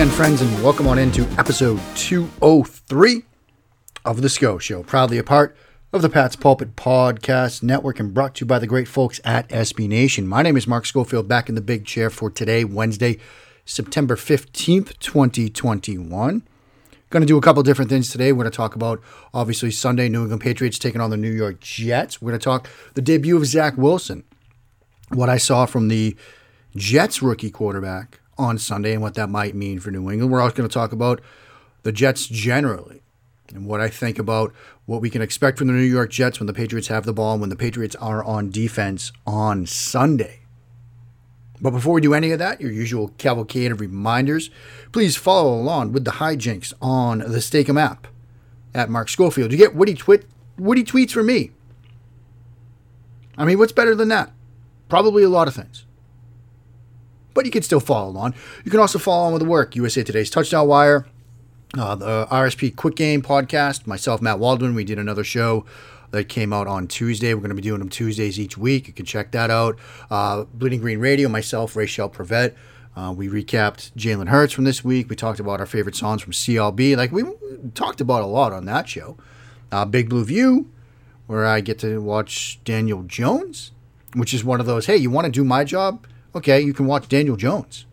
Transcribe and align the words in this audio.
again, 0.00 0.14
friends, 0.14 0.40
and 0.40 0.64
welcome 0.64 0.86
on 0.86 0.98
into 0.98 1.24
episode 1.38 1.78
203 1.94 3.22
of 4.06 4.22
The 4.22 4.30
Scho 4.30 4.56
Show, 4.56 4.82
proudly 4.82 5.18
a 5.18 5.22
part 5.22 5.54
of 5.92 6.00
the 6.00 6.08
Pat's 6.08 6.36
Pulpit 6.36 6.74
Podcast 6.74 7.62
Network 7.62 8.00
and 8.00 8.14
brought 8.14 8.36
to 8.36 8.40
you 8.40 8.46
by 8.46 8.58
the 8.58 8.66
great 8.66 8.88
folks 8.88 9.20
at 9.26 9.46
SB 9.50 9.86
Nation. 9.88 10.26
My 10.26 10.40
name 10.40 10.56
is 10.56 10.66
Mark 10.66 10.86
Schofield, 10.86 11.28
back 11.28 11.50
in 11.50 11.54
the 11.54 11.60
big 11.60 11.84
chair 11.84 12.08
for 12.08 12.30
today, 12.30 12.64
Wednesday, 12.64 13.18
September 13.66 14.16
15th, 14.16 14.98
2021. 15.00 16.44
Going 17.10 17.20
to 17.20 17.26
do 17.26 17.36
a 17.36 17.42
couple 17.42 17.62
different 17.62 17.90
things 17.90 18.08
today. 18.08 18.32
We're 18.32 18.44
going 18.44 18.52
to 18.52 18.56
talk 18.56 18.74
about, 18.74 19.02
obviously, 19.34 19.70
Sunday, 19.70 20.08
New 20.08 20.22
England 20.22 20.40
Patriots 20.40 20.78
taking 20.78 21.02
on 21.02 21.10
the 21.10 21.18
New 21.18 21.30
York 21.30 21.60
Jets. 21.60 22.22
We're 22.22 22.30
going 22.30 22.40
to 22.40 22.44
talk 22.44 22.70
the 22.94 23.02
debut 23.02 23.36
of 23.36 23.44
Zach 23.44 23.76
Wilson, 23.76 24.24
what 25.10 25.28
I 25.28 25.36
saw 25.36 25.66
from 25.66 25.88
the 25.88 26.16
Jets 26.74 27.20
rookie 27.20 27.50
quarterback 27.50 28.20
on 28.40 28.58
Sunday 28.58 28.94
and 28.94 29.02
what 29.02 29.14
that 29.14 29.28
might 29.28 29.54
mean 29.54 29.78
for 29.78 29.90
New 29.90 30.10
England. 30.10 30.32
We're 30.32 30.40
also 30.40 30.56
going 30.56 30.68
to 30.68 30.72
talk 30.72 30.92
about 30.92 31.20
the 31.82 31.92
Jets 31.92 32.26
generally 32.26 33.02
and 33.52 33.66
what 33.66 33.80
I 33.80 33.88
think 33.88 34.18
about 34.18 34.54
what 34.86 35.02
we 35.02 35.10
can 35.10 35.22
expect 35.22 35.58
from 35.58 35.66
the 35.66 35.74
New 35.74 35.80
York 35.80 36.10
Jets 36.10 36.40
when 36.40 36.46
the 36.46 36.54
Patriots 36.54 36.88
have 36.88 37.04
the 37.04 37.12
ball 37.12 37.32
and 37.32 37.40
when 37.40 37.50
the 37.50 37.56
Patriots 37.56 37.94
are 37.96 38.24
on 38.24 38.50
defense 38.50 39.12
on 39.26 39.66
Sunday. 39.66 40.40
But 41.60 41.72
before 41.72 41.92
we 41.92 42.00
do 42.00 42.14
any 42.14 42.30
of 42.30 42.38
that, 42.38 42.60
your 42.60 42.72
usual 42.72 43.08
cavalcade 43.18 43.70
of 43.70 43.80
reminders, 43.80 44.48
please 44.92 45.16
follow 45.16 45.52
along 45.52 45.92
with 45.92 46.06
the 46.06 46.12
hijinks 46.12 46.72
on 46.80 47.18
the 47.18 47.38
Steakum 47.38 47.78
app 47.78 48.06
at 48.74 48.88
Mark 48.88 49.10
Schofield. 49.10 49.52
You 49.52 49.58
get 49.58 49.74
witty, 49.74 49.94
twit, 49.94 50.24
witty 50.56 50.84
tweets 50.84 51.10
from 51.10 51.26
me. 51.26 51.50
I 53.36 53.44
mean, 53.44 53.58
what's 53.58 53.72
better 53.72 53.94
than 53.94 54.08
that? 54.08 54.32
Probably 54.88 55.22
a 55.22 55.28
lot 55.28 55.48
of 55.48 55.54
things 55.54 55.84
but 57.34 57.44
you 57.44 57.50
can 57.50 57.62
still 57.62 57.80
follow 57.80 58.08
along. 58.08 58.34
You 58.64 58.70
can 58.70 58.80
also 58.80 58.98
follow 58.98 59.26
on 59.26 59.32
with 59.32 59.42
the 59.42 59.48
work. 59.48 59.76
USA 59.76 60.02
Today's 60.02 60.30
Touchdown 60.30 60.66
Wire, 60.68 61.06
uh, 61.76 61.94
the 61.94 62.26
RSP 62.26 62.74
Quick 62.74 62.96
Game 62.96 63.22
podcast. 63.22 63.86
Myself, 63.86 64.20
Matt 64.20 64.38
Waldman, 64.38 64.74
we 64.74 64.84
did 64.84 64.98
another 64.98 65.24
show 65.24 65.64
that 66.10 66.28
came 66.28 66.52
out 66.52 66.66
on 66.66 66.86
Tuesday. 66.86 67.34
We're 67.34 67.40
going 67.40 67.50
to 67.50 67.54
be 67.54 67.62
doing 67.62 67.78
them 67.78 67.88
Tuesdays 67.88 68.38
each 68.38 68.58
week. 68.58 68.88
You 68.88 68.92
can 68.92 69.06
check 69.06 69.30
that 69.32 69.50
out. 69.50 69.78
Uh, 70.10 70.44
Bleeding 70.44 70.80
Green 70.80 70.98
Radio, 70.98 71.28
myself, 71.28 71.76
Rachel 71.76 72.08
Prevet. 72.08 72.54
Uh, 72.96 73.12
we 73.16 73.28
recapped 73.28 73.92
Jalen 73.92 74.28
Hurts 74.28 74.52
from 74.52 74.64
this 74.64 74.84
week. 74.84 75.08
We 75.08 75.16
talked 75.16 75.38
about 75.38 75.60
our 75.60 75.66
favorite 75.66 75.94
songs 75.94 76.22
from 76.22 76.32
CLB. 76.32 76.96
Like 76.96 77.12
we 77.12 77.22
talked 77.74 78.00
about 78.00 78.22
a 78.22 78.26
lot 78.26 78.52
on 78.52 78.64
that 78.64 78.88
show. 78.88 79.16
Uh, 79.70 79.84
Big 79.84 80.08
Blue 80.08 80.24
View, 80.24 80.68
where 81.28 81.46
I 81.46 81.60
get 81.60 81.78
to 81.80 82.00
watch 82.00 82.58
Daniel 82.64 83.04
Jones, 83.04 83.70
which 84.14 84.34
is 84.34 84.42
one 84.42 84.58
of 84.58 84.66
those. 84.66 84.86
Hey, 84.86 84.96
you 84.96 85.10
want 85.10 85.26
to 85.26 85.30
do 85.30 85.44
my 85.44 85.62
job? 85.62 86.06
Okay, 86.34 86.60
you 86.60 86.72
can 86.72 86.86
watch 86.86 87.08
Daniel 87.08 87.36
Jones. 87.36 87.86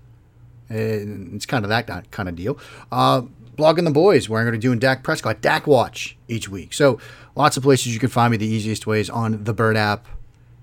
And 0.69 1.33
it's 1.33 1.45
kind 1.45 1.63
of 1.63 1.69
that 1.69 2.11
kind 2.11 2.27
of 2.27 2.35
deal. 2.35 2.59
Uh, 2.91 3.21
blogging 3.57 3.85
the 3.85 3.91
boys, 3.91 4.29
where 4.29 4.39
I'm 4.39 4.45
going 4.45 4.59
to 4.59 4.65
do 4.65 4.71
in 4.71 4.79
Dak 4.79 5.03
Prescott, 5.03 5.41
Dak 5.41 5.65
Watch 5.65 6.17
each 6.27 6.49
week. 6.49 6.73
So 6.73 6.99
lots 7.35 7.57
of 7.57 7.63
places 7.63 7.93
you 7.93 7.99
can 7.99 8.09
find 8.09 8.31
me. 8.31 8.37
The 8.37 8.47
easiest 8.47 8.85
way 8.85 8.99
is 8.99 9.09
on 9.09 9.43
the 9.43 9.53
Bird 9.53 9.77
app 9.77 10.07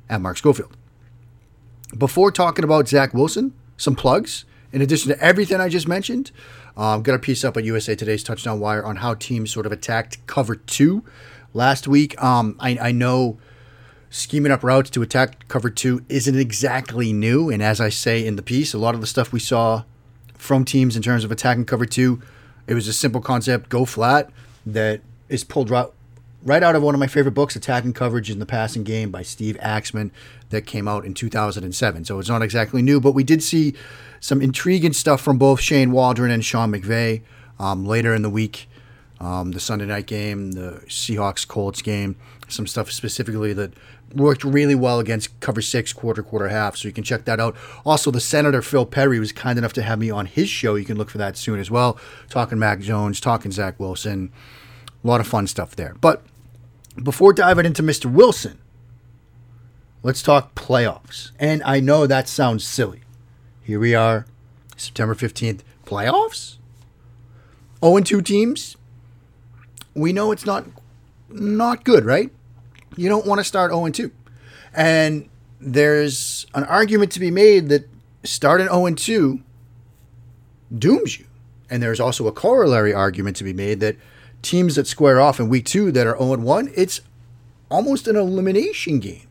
at 0.09 0.21
Mark 0.21 0.37
Schofield. 0.37 0.77
Before 1.97 2.31
talking 2.31 2.65
about 2.65 2.89
Zach 2.89 3.15
Wilson, 3.15 3.53
some 3.77 3.95
plugs. 3.95 4.45
In 4.73 4.83
addition 4.83 5.13
to 5.13 5.21
everything 5.23 5.61
I 5.61 5.69
just 5.69 5.87
mentioned, 5.87 6.33
um, 6.77 7.03
got 7.03 7.15
a 7.15 7.19
piece 7.19 7.45
up 7.45 7.57
at 7.57 7.65
USA 7.65 7.95
Today's 7.95 8.25
Touchdown 8.25 8.59
Wire 8.59 8.85
on 8.85 8.97
how 8.97 9.15
teams 9.15 9.53
sort 9.53 9.67
of 9.67 9.73
attacked 9.73 10.27
cover 10.27 10.57
two 10.57 11.05
last 11.53 11.87
week. 11.87 12.21
Um, 12.23 12.57
I, 12.59 12.77
I 12.81 12.93
know 12.93 13.39
scheming 14.15 14.53
up 14.53 14.63
routes 14.63 14.91
to 14.91 15.03
attack 15.03 15.49
cover 15.49 15.69
two 15.69 16.05
isn't 16.09 16.39
exactly 16.39 17.13
new. 17.13 17.51
And 17.51 17.61
as 17.61 17.81
I 17.81 17.89
say 17.89 18.25
in 18.25 18.37
the 18.37 18.43
piece, 18.43 18.73
a 18.73 18.79
lot 18.79 18.95
of 18.95 19.01
the 19.01 19.09
stuff 19.09 19.33
we 19.33 19.41
saw 19.41 19.83
from 20.35 20.65
teams 20.65 20.95
in 20.95 21.03
terms 21.03 21.25
of 21.25 21.33
attacking 21.33 21.65
cover 21.65 21.85
two, 21.85 22.23
it 22.69 22.75
was 22.75 22.87
a 22.87 22.93
simple 22.93 23.21
concept 23.21 23.71
go 23.71 23.85
flat 23.85 24.31
that 24.65 25.01
is 25.29 25.43
pulled 25.43 25.69
right, 25.69 25.89
right 26.45 26.63
out 26.63 26.77
of 26.77 26.83
one 26.85 26.95
of 26.95 27.01
my 27.01 27.09
favorite 27.09 27.33
books, 27.33 27.57
Attacking 27.57 27.93
Coverage 27.93 28.31
in 28.31 28.39
the 28.39 28.47
Passing 28.47 28.85
Game 28.85 29.11
by 29.11 29.23
Steve 29.23 29.57
Axman, 29.61 30.13
that 30.51 30.63
came 30.63 30.87
out 30.87 31.05
in 31.05 31.13
2007. 31.13 32.05
So 32.05 32.21
it's 32.21 32.29
not 32.29 32.41
exactly 32.41 32.83
new, 32.83 33.01
but 33.01 33.13
we 33.13 33.25
did 33.25 33.43
see 33.43 33.75
some 34.21 34.41
intriguing 34.41 34.93
stuff 34.93 35.21
from 35.23 35.39
both 35.39 35.61
Shane 35.61 35.91
Waldron 35.91 36.31
and 36.31 36.45
Sean 36.45 36.71
McVay 36.71 37.23
um, 37.59 37.85
later 37.85 38.15
in 38.15 38.23
the 38.23 38.31
week. 38.31 38.69
Um, 39.25 39.53
the 39.53 39.61
Sunday 39.61 39.87
night 39.87 40.05
game, 40.07 40.53
the 40.53 40.83
Seahawks 40.87 41.49
Colts 41.49 41.81
game, 41.81 42.17
some 42.47 42.67
stuff 42.67 42.93
specifically 42.93 43.55
that 43.55 43.73
worked 44.15 44.45
really 44.45 44.75
well 44.75 45.01
against 45.01 45.41
cover 45.41 45.63
six, 45.63 45.95
quarter, 45.95 46.23
quarter 46.23 46.49
half. 46.49 46.77
So 46.77 46.89
you 46.89 46.93
can 46.93 47.05
check 47.05 47.25
that 47.25 47.41
out. 47.41 47.57
Also, 47.87 48.11
the 48.11 48.21
Senator 48.21 48.61
Phil 48.61 48.85
Perry 48.85 49.19
was 49.19 49.33
kind 49.33 49.59
enough 49.59 49.73
to 49.75 49.83
have 49.83 49.99
me 49.99 50.11
on 50.11 50.27
his 50.27 50.51
show. 50.51 50.75
You 50.75 50.85
can 50.85 50.99
look 50.99 51.09
for 51.09 51.17
that 51.17 51.39
soon 51.39 51.59
as 51.59 51.71
well. 51.71 51.99
Talking 52.29 52.59
Mac 52.59 52.81
Jones, 52.81 53.19
talking 53.19 53.51
Zach 53.51 53.81
Wilson. 53.81 54.31
A 55.03 55.07
lot 55.07 55.23
of 55.23 55.27
fun 55.27 55.47
stuff 55.47 55.75
there. 55.75 55.97
But 56.03 56.23
before 57.03 57.33
diving 57.33 57.65
into 57.65 57.83
Mr. 57.83 58.13
Wilson, 58.13 58.59
let's 60.03 60.23
talk 60.23 60.55
playoffs. 60.55 61.31
And 61.41 61.63
I 61.63 61.81
know 61.81 62.07
that 62.07 62.29
sounds 62.29 62.63
silly. 62.63 63.01
Here 63.63 63.81
we 63.81 63.95
are, 63.95 64.27
September 64.77 65.15
15th, 65.15 65.61
playoffs? 65.87 66.59
0 67.83 68.01
2 68.01 68.21
teams? 68.21 68.77
We 69.95 70.13
know 70.13 70.33
it's 70.33 70.47
not 70.47 70.67
not 71.29 71.85
good, 71.85 72.05
right? 72.05 72.31
you 72.97 73.09
don't 73.09 73.27
want 73.27 73.41
to 73.41 73.45
start 73.45 73.71
0 73.71 73.89
2. 73.89 74.11
And 74.75 75.29
there's 75.61 76.47
an 76.55 76.65
argument 76.65 77.13
to 77.13 77.21
be 77.21 77.31
made 77.31 77.69
that 77.69 77.89
starting 78.23 78.67
0 78.69 78.95
2 78.95 79.41
dooms 80.77 81.19
you. 81.19 81.27
And 81.71 81.83
there's 81.83 82.01
also 82.01 82.27
a 82.27 82.33
corollary 82.33 82.93
argument 82.93 83.37
to 83.37 83.45
be 83.45 83.53
made 83.53 83.81
that 83.81 83.97
teams 84.43 84.77
that 84.77 84.87
square 84.87 85.21
off 85.21 85.41
in 85.41 85.49
week 85.49 85.65
two 85.65 85.91
that 85.93 86.07
are 86.07 86.17
0 86.19 86.39
1, 86.39 86.73
it's 86.77 87.01
almost 87.71 88.07
an 88.07 88.17
elimination 88.17 89.01
game. 89.01 89.27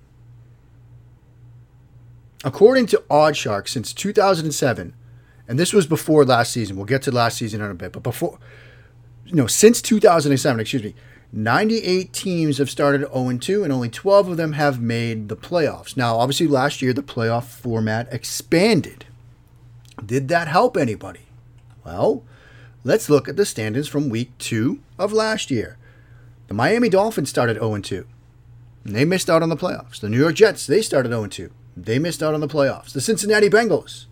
According 2.43 2.87
to 2.87 3.03
OddsShark, 3.09 3.69
since 3.69 3.93
2007, 3.93 4.93
and 5.47 5.59
this 5.59 5.71
was 5.71 5.87
before 5.87 6.25
last 6.25 6.51
season, 6.51 6.75
we'll 6.75 6.85
get 6.85 7.01
to 7.03 7.11
last 7.11 7.37
season 7.37 7.61
in 7.61 7.71
a 7.71 7.73
bit, 7.73 7.93
but 7.93 8.03
before, 8.03 8.37
know, 9.37 9.47
since 9.47 9.81
2007, 9.81 10.59
excuse 10.59 10.83
me, 10.83 10.95
98 11.31 12.13
teams 12.13 12.59
have 12.59 12.69
started 12.69 13.07
0 13.11 13.37
2, 13.39 13.63
and 13.63 13.73
only 13.73 13.89
12 13.89 14.29
of 14.29 14.37
them 14.37 14.53
have 14.53 14.79
made 14.79 15.29
the 15.29 15.35
playoffs. 15.35 15.97
Now, 15.97 16.17
obviously, 16.17 16.47
last 16.47 16.81
year 16.81 16.93
the 16.93 17.01
playoff 17.01 17.45
format 17.45 18.07
expanded. 18.13 19.05
Did 20.05 20.27
that 20.27 20.47
help 20.47 20.77
anybody? 20.77 21.21
Well, 21.83 22.23
let's 22.83 23.09
look 23.09 23.27
at 23.27 23.35
the 23.35 23.45
standings 23.45 23.87
from 23.87 24.09
week 24.09 24.37
two 24.37 24.81
of 24.99 25.11
last 25.11 25.49
year. 25.49 25.77
The 26.47 26.53
Miami 26.53 26.89
Dolphins 26.89 27.31
started 27.31 27.57
0 27.57 27.79
2. 27.79 28.05
They 28.85 29.05
missed 29.05 29.29
out 29.29 29.41
on 29.41 29.49
the 29.49 29.55
playoffs. 29.55 29.99
The 29.99 30.09
New 30.09 30.19
York 30.19 30.35
Jets, 30.35 30.67
they 30.67 30.83
started 30.83 31.09
0 31.09 31.27
2. 31.27 31.49
They 31.75 31.97
missed 31.97 32.21
out 32.21 32.35
on 32.35 32.41
the 32.41 32.47
playoffs. 32.47 32.93
The 32.93 33.01
Cincinnati 33.01 33.49
Bengals, 33.49 34.05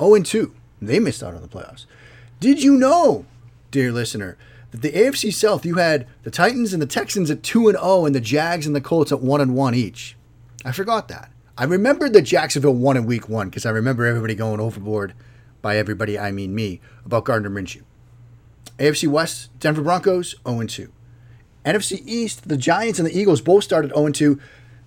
0 0.00 0.18
2. 0.20 0.52
They 0.82 0.98
missed 0.98 1.22
out 1.22 1.34
on 1.34 1.42
the 1.42 1.48
playoffs. 1.48 1.86
Did 2.40 2.62
you 2.62 2.76
know, 2.76 3.24
dear 3.70 3.92
listener, 3.92 4.36
the 4.82 4.92
AFC 4.92 5.32
South, 5.32 5.64
you 5.64 5.76
had 5.76 6.06
the 6.22 6.30
Titans 6.30 6.72
and 6.72 6.82
the 6.82 6.86
Texans 6.86 7.30
at 7.30 7.42
2 7.42 7.68
and 7.68 7.78
0 7.78 8.06
and 8.06 8.14
the 8.14 8.20
Jags 8.20 8.66
and 8.66 8.74
the 8.74 8.80
Colts 8.80 9.12
at 9.12 9.20
1 9.20 9.40
and 9.40 9.54
1 9.54 9.74
each. 9.74 10.16
I 10.64 10.72
forgot 10.72 11.08
that. 11.08 11.30
I 11.58 11.64
remembered 11.64 12.12
that 12.12 12.22
Jacksonville 12.22 12.74
won 12.74 12.96
in 12.96 13.06
week 13.06 13.28
one 13.28 13.48
because 13.48 13.64
I 13.64 13.70
remember 13.70 14.04
everybody 14.04 14.34
going 14.34 14.60
overboard. 14.60 15.14
By 15.62 15.78
everybody, 15.78 16.18
I 16.18 16.30
mean 16.30 16.54
me, 16.54 16.80
about 17.04 17.24
Gardner 17.24 17.50
Minshew. 17.50 17.82
AFC 18.78 19.08
West, 19.08 19.58
Denver 19.58 19.82
Broncos, 19.82 20.34
0 20.46 20.66
2. 20.66 20.92
NFC 21.64 22.02
East, 22.04 22.48
the 22.48 22.56
Giants 22.56 22.98
and 22.98 23.08
the 23.08 23.18
Eagles 23.18 23.40
both 23.40 23.64
started 23.64 23.92
0 23.94 24.10
2. 24.10 24.38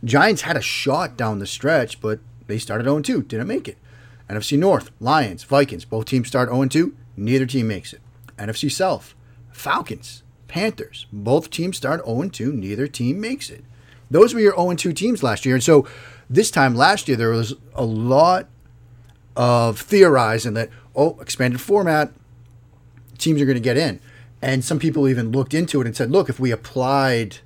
Giants 0.04 0.44
had 0.44 0.56
a 0.56 0.62
shot 0.62 1.18
down 1.18 1.40
the 1.40 1.48
stretch, 1.48 2.00
but 2.00 2.20
they 2.48 2.60
started 2.60 2.84
0 2.84 3.02
2, 3.02 3.24
didn't 3.24 3.48
make 3.48 3.68
it. 3.68 3.78
NFC 4.30 4.58
North, 4.58 4.92
Lions, 5.00 5.44
Vikings, 5.44 5.86
both 5.86 6.06
teams 6.06 6.28
start 6.28 6.50
0 6.50 6.66
2, 6.68 6.96
neither 7.18 7.46
team 7.46 7.68
makes 7.68 7.94
it. 7.94 8.02
NFC 8.38 8.72
South, 8.72 9.16
Falcons, 9.60 10.24
Panthers, 10.48 11.06
both 11.12 11.50
teams 11.50 11.76
start 11.76 12.06
0 12.06 12.30
2, 12.30 12.54
neither 12.54 12.88
team 12.88 13.20
makes 13.20 13.50
it. 13.50 13.66
Those 14.10 14.34
were 14.34 14.40
your 14.40 14.56
0 14.56 14.74
2 14.76 14.94
teams 14.94 15.22
last 15.22 15.46
year. 15.46 15.56
And 15.56 15.64
so 15.64 15.86
this 16.30 16.50
time 16.50 16.76
last 16.76 17.10
year, 17.10 17.18
there 17.18 17.32
was 17.32 17.56
a 17.76 17.84
lot 17.84 18.48
of 19.36 19.80
theorizing 19.82 20.54
that, 20.54 20.70
oh, 20.96 21.20
expanded 21.20 21.60
format, 21.60 22.14
teams 23.18 23.42
are 23.42 23.46
going 23.46 23.58
to 23.58 23.62
get 23.62 23.76
in. 23.76 24.00
And 24.42 24.64
some 24.64 24.80
people 24.80 25.10
even 25.10 25.34
looked 25.34 25.54
into 25.54 25.82
it 25.82 25.88
and 25.88 25.96
said, 25.96 26.10
look, 26.10 26.30
if 26.30 26.40
we 26.40 26.52
applied 26.52 27.40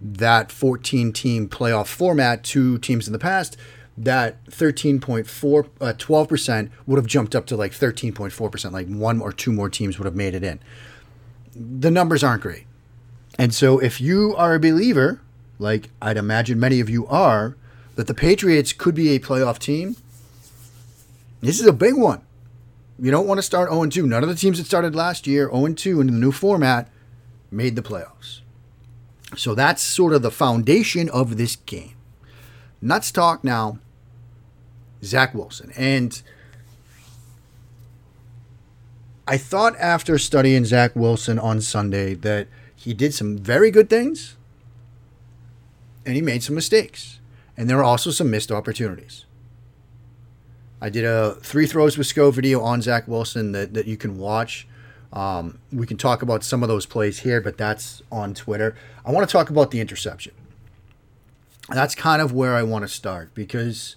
that 0.00 0.50
14 0.50 1.12
team 1.12 1.50
playoff 1.50 1.86
format 1.86 2.44
to 2.44 2.78
teams 2.78 3.06
in 3.06 3.12
the 3.12 3.18
past, 3.18 3.58
that 3.98 4.42
13.4, 4.46 5.68
uh, 5.82 5.92
12% 5.92 6.70
would 6.86 6.96
have 6.96 7.06
jumped 7.06 7.34
up 7.34 7.44
to 7.46 7.56
like 7.56 7.72
13.4%, 7.72 8.72
like 8.72 8.88
one 8.88 9.20
or 9.20 9.32
two 9.32 9.52
more 9.52 9.68
teams 9.68 9.98
would 9.98 10.06
have 10.06 10.16
made 10.16 10.34
it 10.34 10.42
in. 10.42 10.60
The 11.58 11.90
numbers 11.90 12.22
aren't 12.22 12.42
great. 12.42 12.66
And 13.38 13.54
so 13.54 13.78
if 13.78 14.00
you 14.00 14.34
are 14.36 14.54
a 14.54 14.60
believer, 14.60 15.20
like 15.58 15.90
I'd 16.00 16.16
imagine 16.16 16.60
many 16.60 16.80
of 16.80 16.90
you 16.90 17.06
are, 17.06 17.56
that 17.94 18.06
the 18.06 18.14
Patriots 18.14 18.72
could 18.72 18.94
be 18.94 19.10
a 19.10 19.18
playoff 19.18 19.58
team, 19.58 19.96
this 21.40 21.60
is 21.60 21.66
a 21.66 21.72
big 21.72 21.94
one. 21.94 22.22
You 22.98 23.10
don't 23.10 23.26
want 23.26 23.38
to 23.38 23.42
start 23.42 23.70
0 23.70 23.86
2. 23.86 24.06
None 24.06 24.22
of 24.22 24.28
the 24.28 24.34
teams 24.34 24.58
that 24.58 24.66
started 24.66 24.94
last 24.94 25.26
year 25.26 25.50
0 25.50 25.74
2 25.74 26.00
in 26.00 26.06
the 26.06 26.12
new 26.12 26.32
format 26.32 26.90
made 27.50 27.76
the 27.76 27.82
playoffs. 27.82 28.40
So 29.36 29.54
that's 29.54 29.82
sort 29.82 30.14
of 30.14 30.22
the 30.22 30.30
foundation 30.30 31.10
of 31.10 31.36
this 31.36 31.56
game. 31.56 31.94
Let's 32.82 33.10
talk 33.10 33.44
now 33.44 33.78
Zach 35.02 35.34
Wilson. 35.34 35.72
And 35.76 36.20
I 39.26 39.36
thought 39.38 39.76
after 39.78 40.18
studying 40.18 40.64
Zach 40.64 40.94
Wilson 40.94 41.38
on 41.38 41.60
Sunday 41.60 42.14
that 42.14 42.46
he 42.74 42.94
did 42.94 43.12
some 43.12 43.36
very 43.36 43.70
good 43.70 43.90
things 43.90 44.36
and 46.04 46.14
he 46.14 46.22
made 46.22 46.42
some 46.42 46.54
mistakes. 46.54 47.18
And 47.56 47.68
there 47.68 47.76
were 47.76 47.84
also 47.84 48.10
some 48.10 48.30
missed 48.30 48.52
opportunities. 48.52 49.24
I 50.80 50.90
did 50.90 51.04
a 51.04 51.36
three 51.42 51.66
throws 51.66 51.96
with 51.96 52.06
Scho 52.06 52.30
video 52.30 52.60
on 52.60 52.82
Zach 52.82 53.08
Wilson 53.08 53.52
that, 53.52 53.74
that 53.74 53.86
you 53.86 53.96
can 53.96 54.18
watch. 54.18 54.68
Um, 55.12 55.58
we 55.72 55.86
can 55.86 55.96
talk 55.96 56.22
about 56.22 56.44
some 56.44 56.62
of 56.62 56.68
those 56.68 56.84
plays 56.84 57.20
here, 57.20 57.40
but 57.40 57.56
that's 57.56 58.02
on 58.12 58.34
Twitter. 58.34 58.76
I 59.04 59.10
want 59.10 59.28
to 59.28 59.32
talk 59.32 59.48
about 59.50 59.70
the 59.70 59.80
interception. 59.80 60.34
That's 61.70 61.94
kind 61.94 62.20
of 62.20 62.32
where 62.32 62.54
I 62.54 62.62
want 62.62 62.82
to 62.82 62.88
start 62.88 63.34
because 63.34 63.96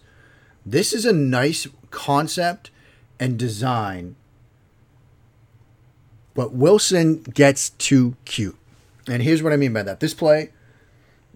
this 0.65 0.93
is 0.93 1.05
a 1.05 1.13
nice 1.13 1.67
concept 1.91 2.71
and 3.19 3.37
design, 3.37 4.15
but 6.39 6.53
Wilson 6.53 7.21
gets 7.33 7.71
too 7.71 8.15
cute. 8.23 8.55
And 9.09 9.21
here's 9.21 9.43
what 9.43 9.51
I 9.51 9.57
mean 9.57 9.73
by 9.73 9.83
that. 9.83 9.99
This 9.99 10.13
play, 10.13 10.51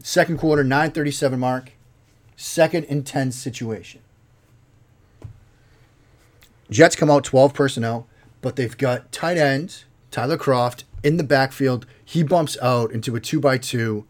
second 0.01 0.38
quarter, 0.38 0.63
937 0.63 1.38
mark, 1.38 1.73
second 2.38 2.85
and 2.85 3.05
10 3.05 3.33
situation. 3.33 4.00
Jets 6.69 6.95
come 6.95 7.11
out 7.11 7.25
12 7.25 7.53
personnel, 7.53 8.07
but 8.39 8.55
they've 8.55 8.77
got 8.77 9.11
tight 9.11 9.38
end 9.38 9.83
Tyler 10.09 10.38
Kroft 10.38 10.85
in 11.03 11.17
the 11.17 11.23
backfield. 11.25 11.85
He 12.05 12.23
bumps 12.23 12.57
out 12.61 12.94
into 12.94 13.13
a 13.17 13.19
two 13.19 13.41
by 13.41 13.57
two. 13.57 14.05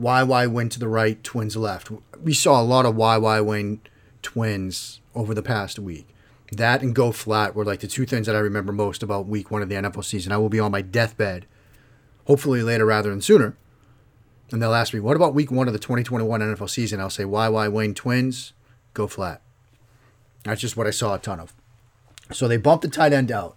YY 0.00 0.50
win 0.50 0.70
to 0.70 0.78
the 0.78 0.88
right, 0.88 1.22
twins 1.22 1.58
left. 1.58 1.90
We 2.18 2.32
saw 2.32 2.58
a 2.58 2.64
lot 2.64 2.86
of 2.86 2.94
YY 2.94 3.44
win 3.44 3.82
twins 4.22 5.02
over 5.14 5.34
the 5.34 5.42
past 5.42 5.78
week. 5.78 6.11
That 6.52 6.82
and 6.82 6.94
go 6.94 7.12
flat 7.12 7.54
were 7.54 7.64
like 7.64 7.80
the 7.80 7.86
two 7.86 8.04
things 8.04 8.26
that 8.26 8.36
I 8.36 8.40
remember 8.40 8.72
most 8.72 9.02
about 9.02 9.26
week 9.26 9.50
one 9.50 9.62
of 9.62 9.68
the 9.70 9.74
NFL 9.74 10.04
season. 10.04 10.32
I 10.32 10.36
will 10.36 10.50
be 10.50 10.60
on 10.60 10.70
my 10.70 10.82
deathbed, 10.82 11.46
hopefully 12.26 12.62
later 12.62 12.84
rather 12.84 13.08
than 13.08 13.22
sooner. 13.22 13.56
And 14.50 14.60
they'll 14.60 14.74
ask 14.74 14.92
me, 14.92 15.00
what 15.00 15.16
about 15.16 15.34
week 15.34 15.50
one 15.50 15.66
of 15.66 15.72
the 15.72 15.78
2021 15.78 16.40
NFL 16.40 16.68
season? 16.68 17.00
I'll 17.00 17.08
say, 17.08 17.24
why, 17.24 17.48
why, 17.48 17.68
Wayne 17.68 17.94
twins, 17.94 18.52
go 18.92 19.06
flat. 19.06 19.40
That's 20.44 20.60
just 20.60 20.76
what 20.76 20.86
I 20.86 20.90
saw 20.90 21.14
a 21.14 21.18
ton 21.18 21.40
of. 21.40 21.54
So 22.32 22.48
they 22.48 22.58
bumped 22.58 22.82
the 22.82 22.88
tight 22.88 23.14
end 23.14 23.32
out. 23.32 23.56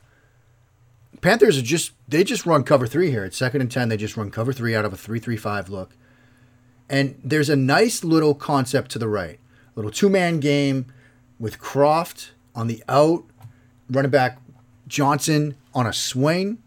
Panthers 1.19 1.57
are 1.57 1.63
just 1.63 1.91
they 2.07 2.23
just 2.23 2.45
run 2.45 2.63
cover 2.63 2.87
three 2.87 3.09
here. 3.09 3.25
It's 3.25 3.37
second 3.37 3.61
and 3.61 3.71
ten. 3.71 3.89
They 3.89 3.97
just 3.97 4.15
run 4.15 4.31
cover 4.31 4.53
three 4.53 4.75
out 4.75 4.85
of 4.85 4.93
a 4.93 4.97
three 4.97 5.19
three 5.19 5.37
five 5.37 5.69
look. 5.69 5.95
And 6.89 7.19
there's 7.23 7.49
a 7.49 7.55
nice 7.55 8.03
little 8.03 8.35
concept 8.35 8.91
to 8.91 8.99
the 8.99 9.07
right. 9.07 9.39
Little 9.75 9.91
two 9.91 10.09
man 10.09 10.39
game 10.39 10.85
with 11.39 11.59
Kroft 11.59 12.31
on 12.55 12.67
the 12.67 12.83
out, 12.87 13.25
running 13.89 14.11
back 14.11 14.39
Johnson 14.87 15.55
on 15.73 15.85
a 15.85 15.93
swing, 15.93 16.57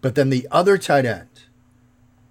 but 0.00 0.14
then 0.14 0.30
the 0.30 0.46
other 0.50 0.78
tight 0.78 1.04
end, 1.06 1.28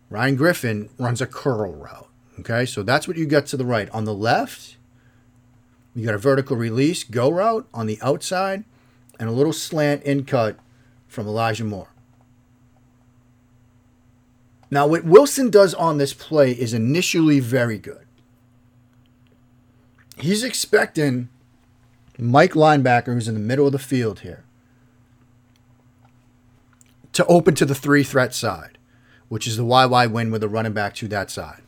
Ryan 0.10 0.36
Griffin, 0.36 0.90
runs 0.98 1.22
a 1.22 1.26
curl 1.28 1.74
route. 1.74 2.08
Okay, 2.40 2.66
so 2.66 2.84
that's 2.84 3.08
what 3.08 3.18
you 3.18 3.26
get 3.26 3.46
to 3.48 3.58
the 3.58 3.66
right. 3.66 3.90
On 3.90 4.06
the 4.06 4.14
left, 4.14 4.78
you 5.96 6.06
got 6.06 6.16
a 6.16 6.20
vertical 6.20 6.56
release 6.56 7.04
go 7.04 7.30
route 7.30 7.68
on 7.74 7.88
the 7.88 8.00
outside 8.02 8.64
and 9.20 9.30
a 9.30 9.34
little 9.34 9.54
slant 9.54 10.04
in 10.04 10.26
cut 10.26 10.58
from 11.08 11.28
Elijah 11.28 11.66
Moore. 11.66 11.90
Now, 14.72 14.88
what 14.88 15.04
Wilson 15.04 15.50
does 15.50 15.74
on 15.74 15.98
this 15.98 16.14
play 16.14 16.52
is 16.52 16.74
initially 16.74 17.42
very 17.42 17.78
good. 17.78 18.06
He's 20.18 20.44
expecting 20.44 21.28
Mike 22.18 22.54
linebacker, 22.54 23.14
who's 23.14 23.28
in 23.28 23.34
the 23.34 23.40
middle 23.40 23.66
of 23.66 23.72
the 23.72 23.80
field 23.80 24.22
here, 24.22 24.44
to 27.14 27.26
open 27.26 27.56
to 27.56 27.66
the 27.66 27.76
three 27.76 28.04
threat 28.04 28.34
side, 28.34 28.78
which 29.30 29.48
is 29.48 29.58
the 29.58 29.64
YY 29.64 30.12
win 30.12 30.32
with 30.32 30.44
a 30.44 30.50
running 30.50 30.74
back 30.74 30.94
to 30.96 31.08
that 31.08 31.30
side. 31.30 31.62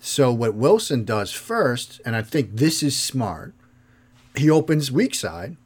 So, 0.00 0.32
what 0.32 0.54
Wilson 0.54 1.04
does 1.04 1.32
first, 1.32 2.00
and 2.04 2.14
I 2.14 2.22
think 2.22 2.50
this 2.52 2.82
is 2.82 2.96
smart, 2.96 3.54
he 4.36 4.50
opens 4.50 4.92
weak 4.92 5.14
side 5.14 5.56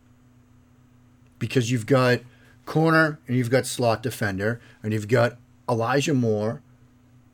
because 1.38 1.70
you've 1.70 1.86
got 1.86 2.20
corner 2.64 3.18
and 3.26 3.36
you've 3.36 3.50
got 3.50 3.66
slot 3.66 4.02
defender 4.02 4.60
and 4.82 4.92
you've 4.92 5.08
got 5.08 5.36
Elijah 5.68 6.14
Moore 6.14 6.62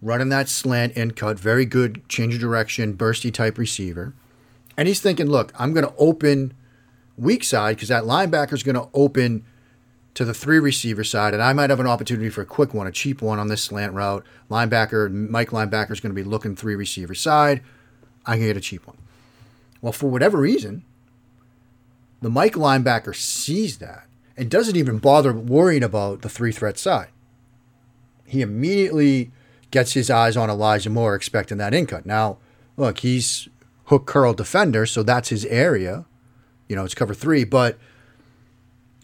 running 0.03 0.31
that 0.31 0.49
slant 0.49 0.97
and 0.97 1.15
cut, 1.15 1.39
very 1.39 1.65
good 1.65 2.09
change 2.09 2.35
of 2.35 2.41
direction, 2.41 2.97
bursty 2.97 3.33
type 3.33 3.59
receiver. 3.59 4.15
And 4.77 4.89
he's 4.89 5.01
thinking, 5.01 5.27
look, 5.27 5.53
I'm 5.59 5.73
going 5.73 5.87
to 5.87 5.95
open 5.97 6.55
weak 7.17 7.45
side 7.45 7.77
because 7.77 7.89
that 7.89 8.05
linebacker 8.05 8.53
is 8.53 8.63
going 8.63 8.75
to 8.75 8.89
open 8.93 9.45
to 10.15 10.25
the 10.25 10.35
three 10.35 10.59
receiver 10.59 11.05
side, 11.05 11.35
and 11.35 11.43
I 11.43 11.53
might 11.53 11.69
have 11.69 11.79
an 11.79 11.87
opportunity 11.87 12.31
for 12.31 12.41
a 12.41 12.47
quick 12.47 12.73
one, 12.73 12.87
a 12.87 12.93
cheap 12.93 13.21
one 13.21 13.39
on 13.39 13.49
this 13.49 13.63
slant 13.63 13.93
route. 13.93 14.25
Linebacker, 14.51 15.13
Mike 15.13 15.51
linebacker 15.51 15.91
is 15.91 16.01
going 16.01 16.15
to 16.15 16.15
be 16.15 16.25
looking 16.25 16.57
three 16.57 16.75
receiver 16.75 17.15
side. 17.15 17.63
I 18.25 18.37
can 18.37 18.47
get 18.47 18.57
a 18.57 18.61
cheap 18.61 18.87
one. 18.87 18.97
Well, 19.83 19.93
for 19.93 20.09
whatever 20.09 20.39
reason, 20.39 20.85
the 22.23 22.31
Mike 22.31 22.55
linebacker 22.55 23.15
sees 23.15 23.77
that 23.79 24.07
and 24.39 24.51
doesn't 24.51 24.77
even 24.77 24.99
bother 24.99 25.35
worrying 25.35 25.83
about 25.83 26.23
the 26.23 26.31
three 26.31 26.53
threat 26.53 26.79
side. 26.79 27.09
He 28.25 28.41
immediately 28.41 29.31
gets 29.71 29.93
his 29.93 30.11
eyes 30.11 30.37
on 30.37 30.49
Elijah 30.49 30.91
Moore, 30.91 31.15
expecting 31.15 31.59
that 31.59 31.75
in 31.75 31.87
cut. 31.87 32.07
Now, 32.07 32.39
look, 32.79 32.99
he's 33.01 33.49
hook 33.87 34.07
curl 34.07 34.33
defender, 34.33 34.87
so 34.87 35.03
that's 35.03 35.31
his 35.31 35.45
area. 35.47 36.05
You 36.69 36.77
know, 36.77 36.85
it's 36.85 36.95
cover 36.95 37.15
three, 37.15 37.45
but 37.45 37.79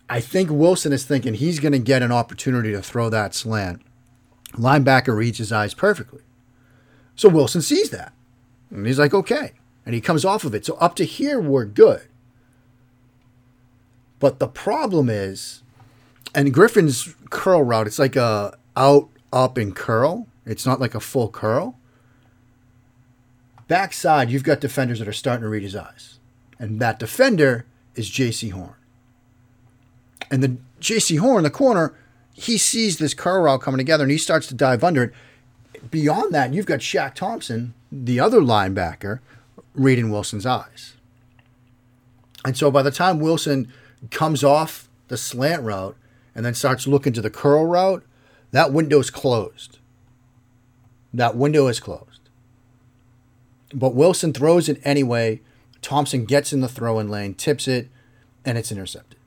I 0.09 0.21
think 0.21 0.51
Wilson 0.51 0.93
is 0.93 1.05
thinking 1.05 1.35
he's 1.35 1.61
going 1.61 1.73
to 1.73 1.79
get 1.79 2.03
an 2.03 2.13
opportunity 2.13 2.73
to 2.73 2.83
throw 2.83 3.09
that 3.09 3.35
slant. 3.35 3.83
Linebacker 4.53 5.17
reads 5.17 5.39
his 5.39 5.53
eyes 5.53 5.73
perfectly. 5.73 6.23
So 7.17 7.29
Wilson 7.29 7.63
sees 7.63 7.91
that. 7.91 8.13
And 8.71 8.87
he's 8.87 8.99
like, 8.99 9.15
okay. 9.15 9.53
And 9.87 9.95
he 9.95 10.01
comes 10.01 10.25
off 10.25 10.45
of 10.45 10.55
it. 10.55 10.67
So 10.67 10.75
up 10.75 10.95
to 10.97 11.05
here, 11.05 11.41
we're 11.41 11.65
good. 11.65 12.03
But 14.19 14.39
the 14.39 14.49
problem 14.49 15.09
is, 15.09 15.63
and 16.35 16.53
Griffin's 16.53 17.15
curl 17.31 17.63
route, 17.63 17.87
it's 17.87 17.99
like 17.99 18.17
a 18.17 18.57
out, 18.77 19.09
up, 19.33 19.57
and 19.57 19.75
curl. 19.75 20.29
It's 20.47 20.67
not 20.67 20.81
like 20.81 20.95
a 20.95 21.01
full 21.01 21.29
curl. 21.29 21.79
Backside, 23.73 24.29
you've 24.29 24.45
got 24.45 24.61
defenders 24.61 24.99
that 24.99 25.09
are 25.09 25.15
starting 25.15 25.45
to 25.45 25.49
read 25.49 25.63
his 25.63 25.75
eyes. 25.75 26.19
And 26.59 26.79
that 26.81 26.99
defender 26.99 27.65
is 27.95 28.11
Jaycee 28.11 28.53
Horn. 28.53 28.75
And 30.31 30.43
the 30.43 30.59
Jaycee 30.79 31.19
Horn, 31.19 31.43
the 31.43 31.49
corner, 31.49 31.95
he 32.35 32.59
sees 32.59 32.99
this 32.99 33.15
curl 33.15 33.45
route 33.45 33.63
coming 33.63 33.79
together 33.79 34.05
and 34.05 34.11
he 34.11 34.19
starts 34.19 34.47
to 34.49 34.55
dive 34.55 34.85
under 34.85 35.05
it. 35.05 35.15
Beyond 35.91 36.35
that, 36.35 36.53
you've 36.53 36.67
got 36.67 36.81
Shaq 36.81 37.15
Thompson, 37.15 37.73
the 37.91 38.21
other 38.21 38.41
linebacker, 38.41 39.21
reading 39.73 40.11
Wilson's 40.11 40.45
eyes. 40.45 40.93
And 42.45 42.59
so 42.59 42.71
by 42.71 42.83
the 42.83 42.91
time 42.91 43.21
Wilson 43.21 43.73
comes 44.11 44.45
off 44.45 44.87
the 45.09 45.17
slant 45.17 45.63
route 45.63 45.97
and 46.35 46.45
then 46.45 46.53
starts 46.53 46.87
looking 46.87 47.15
to 47.15 47.23
the 47.23 47.31
curl 47.31 47.65
route, 47.65 48.05
that 48.51 48.71
window 48.71 48.99
is 48.99 49.09
closed. 49.09 49.79
That 51.15 51.37
window 51.37 51.69
is 51.69 51.81
closed. 51.81 52.12
But 53.73 53.95
Wilson 53.95 54.33
throws 54.33 54.69
it 54.69 54.81
anyway. 54.85 55.41
Thompson 55.81 56.25
gets 56.25 56.53
in 56.53 56.61
the 56.61 56.69
throwing 56.69 57.09
lane, 57.09 57.35
tips 57.35 57.67
it, 57.67 57.89
and 58.45 58.57
it's 58.57 58.73
intercepted. 58.73 59.19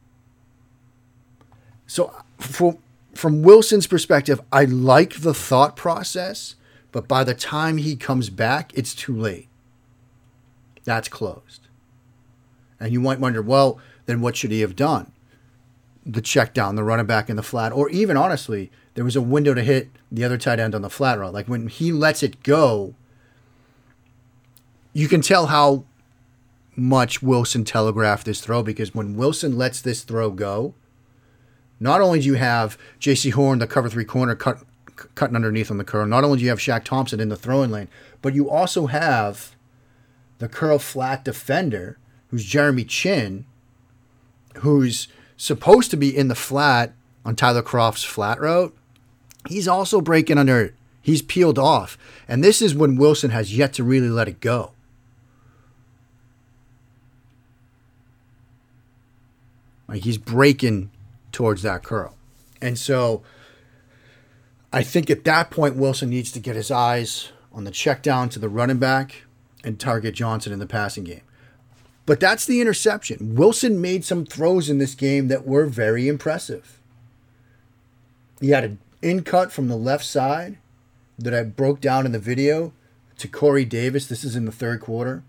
So, 1.88 2.14
for, 2.40 2.78
from 3.14 3.44
Wilson's 3.44 3.88
perspective, 3.88 4.42
I 4.52 4.66
like 4.66 5.22
the 5.22 5.34
thought 5.34 5.76
process, 5.76 6.56
but 6.92 7.08
by 7.08 7.24
the 7.24 7.34
time 7.34 7.78
he 7.78 7.96
comes 7.96 8.30
back, 8.30 8.72
it's 8.74 8.96
too 8.96 9.16
late. 9.16 9.48
That's 10.84 11.08
closed. 11.08 11.68
And 12.80 12.92
you 12.92 13.00
might 13.00 13.20
wonder, 13.20 13.42
well, 13.42 13.80
then 14.06 14.22
what 14.22 14.36
should 14.36 14.52
he 14.52 14.62
have 14.62 14.76
done? 14.76 15.12
The 16.06 16.22
check 16.22 16.54
down, 16.54 16.76
the 16.76 16.84
running 16.84 17.06
back 17.06 17.30
in 17.30 17.36
the 17.36 17.44
flat, 17.44 17.72
or 17.72 17.90
even 17.90 18.18
honestly, 18.18 18.72
there 18.94 19.04
was 19.04 19.16
a 19.16 19.22
window 19.22 19.54
to 19.54 19.64
hit 19.64 19.90
the 20.12 20.24
other 20.24 20.38
tight 20.38 20.60
end 20.60 20.76
on 20.76 20.82
the 20.82 20.90
flat 20.90 21.20
route. 21.20 21.34
Like 21.34 21.48
when 21.48 21.68
he 21.68 21.92
lets 21.92 22.24
it 22.24 22.44
go, 22.44 22.96
you 24.96 25.10
can 25.10 25.20
tell 25.20 25.48
how 25.48 25.84
much 26.78 27.22
Wilson 27.22 27.66
telegraphed 27.66 28.26
this 28.26 28.40
throw 28.40 28.64
because 28.64 28.96
when 28.96 29.18
Wilson 29.18 29.58
lets 29.58 29.82
this 29.82 30.04
throw 30.04 30.32
go, 30.32 30.74
not 31.82 32.00
only 32.00 32.22
do 32.22 32.28
you 32.28 32.36
have 32.36 32.78
Jaycee 33.02 33.34
Horn, 33.34 33.60
the 33.60 33.68
cover 33.68 33.90
three 33.90 34.06
corner, 34.06 34.36
cut, 34.36 34.64
cutting 35.14 35.36
underneath 35.36 35.70
on 35.70 35.78
the 35.78 35.84
curl, 35.84 36.06
not 36.06 36.24
only 36.24 36.38
do 36.38 36.46
you 36.46 36.50
have 36.50 36.60
Shaq 36.60 36.86
Thompson 36.86 37.20
in 37.20 37.28
the 37.28 37.36
throwing 37.36 37.72
lane, 37.72 37.90
but 38.22 38.34
you 38.34 38.50
also 38.50 38.86
have 38.86 39.54
the 40.38 40.48
curl 40.48 40.80
flat 40.80 41.26
defender, 41.26 41.98
who's 42.30 42.46
Jeremy 42.46 42.86
Chinn, 42.86 43.46
who's 44.60 45.10
supposed 45.36 45.92
to 45.92 45.98
be 45.98 46.16
in 46.16 46.30
the 46.30 46.36
flat 46.36 46.94
on 47.26 47.36
Tyler 47.36 47.62
Kroft's 47.62 48.06
flat 48.06 48.40
route. 48.40 48.74
He's 49.50 49.68
also 49.68 50.00
breaking 50.00 50.38
under. 50.38 50.74
He's 51.02 51.22
peeled 51.22 51.60
off. 51.60 51.98
And 52.30 52.42
this 52.42 52.62
is 52.62 52.74
when 52.74 52.96
Wilson 52.96 53.32
has 53.32 53.58
yet 53.58 53.74
to 53.74 53.84
really 53.84 54.10
let 54.10 54.30
it 54.30 54.40
go. 54.40 54.72
Like 59.88 60.04
he's 60.04 60.18
breaking 60.18 60.92
towards 61.32 61.62
that 61.62 61.84
curl. 61.84 62.16
And 62.62 62.78
so 62.78 63.24
I 64.74 64.84
think 64.84 65.10
at 65.10 65.24
that 65.26 65.52
point, 65.52 65.76
Wilson 65.76 66.10
needs 66.10 66.32
to 66.34 66.40
get 66.40 66.56
his 66.56 66.72
eyes 66.72 67.32
on 67.54 67.64
the 67.64 67.72
check 67.72 68.02
down 68.02 68.30
to 68.30 68.40
the 68.40 68.50
running 68.50 68.78
back 68.78 69.24
and 69.64 69.80
target 69.80 70.16
Johnson 70.16 70.52
in 70.52 70.60
the 70.60 70.68
passing 70.68 71.04
game. 71.04 71.22
But 72.06 72.20
that's 72.20 72.46
the 72.46 72.62
interception. 72.62 73.36
Wilson 73.36 73.82
made 73.82 74.06
some 74.06 74.26
throws 74.26 74.70
in 74.70 74.78
this 74.78 74.94
game 74.94 75.28
that 75.30 75.46
were 75.48 75.66
very 75.66 76.08
impressive. 76.08 76.80
He 78.40 78.50
had 78.50 78.64
an 78.64 78.80
in 79.02 79.24
cut 79.24 79.52
from 79.52 79.68
the 79.68 79.78
left 79.78 80.06
side 80.06 80.58
that 81.18 81.34
I 81.34 81.44
broke 81.44 81.80
down 81.80 82.06
in 82.06 82.12
the 82.12 82.20
video 82.20 82.74
to 83.18 83.28
Corey 83.28 83.66
Davis. 83.66 84.08
This 84.08 84.24
is 84.24 84.36
in 84.36 84.46
the 84.46 84.52
third 84.52 84.82
quarter. 84.82 85.24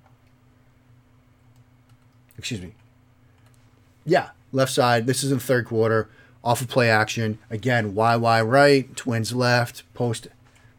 Excuse 2.36 2.60
me. 2.60 2.74
Yeah, 4.04 4.30
left 4.56 4.72
side. 4.72 5.06
This 5.06 5.22
is 5.22 5.30
in 5.30 5.38
third 5.38 5.66
quarter. 5.66 6.08
Off 6.42 6.60
of 6.60 6.68
play 6.68 6.88
action. 6.88 7.38
Again, 7.50 7.94
YY 7.94 8.48
right, 8.48 8.96
twins 8.96 9.34
left, 9.34 9.82
post 9.94 10.28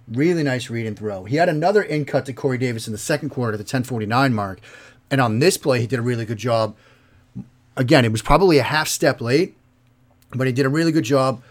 Really 0.07 0.41
nice 0.41 0.69
read 0.69 0.85
and 0.85 0.97
throw. 0.97 1.25
He 1.25 1.35
had 1.35 1.49
another 1.49 1.81
in 1.81 2.05
cut 2.05 2.25
to 2.27 2.33
Corey 2.33 2.57
Davis 2.57 2.87
in 2.87 2.93
the 2.93 2.97
second 2.97 3.29
quarter 3.29 3.53
at 3.53 3.57
the 3.57 3.63
1049 3.63 4.33
mark. 4.33 4.61
And 5.11 5.19
on 5.19 5.39
this 5.39 5.57
play, 5.57 5.81
he 5.81 5.87
did 5.87 5.99
a 5.99 6.01
really 6.01 6.25
good 6.25 6.37
job. 6.37 6.75
Again, 7.75 8.05
it 8.05 8.11
was 8.11 8.21
probably 8.21 8.57
a 8.57 8.63
half 8.63 8.87
step 8.87 9.19
late, 9.19 9.57
but 10.31 10.47
he 10.47 10.53
did 10.53 10.65
a 10.65 10.69
really 10.69 10.93
good 10.93 11.03
job. 11.03 11.41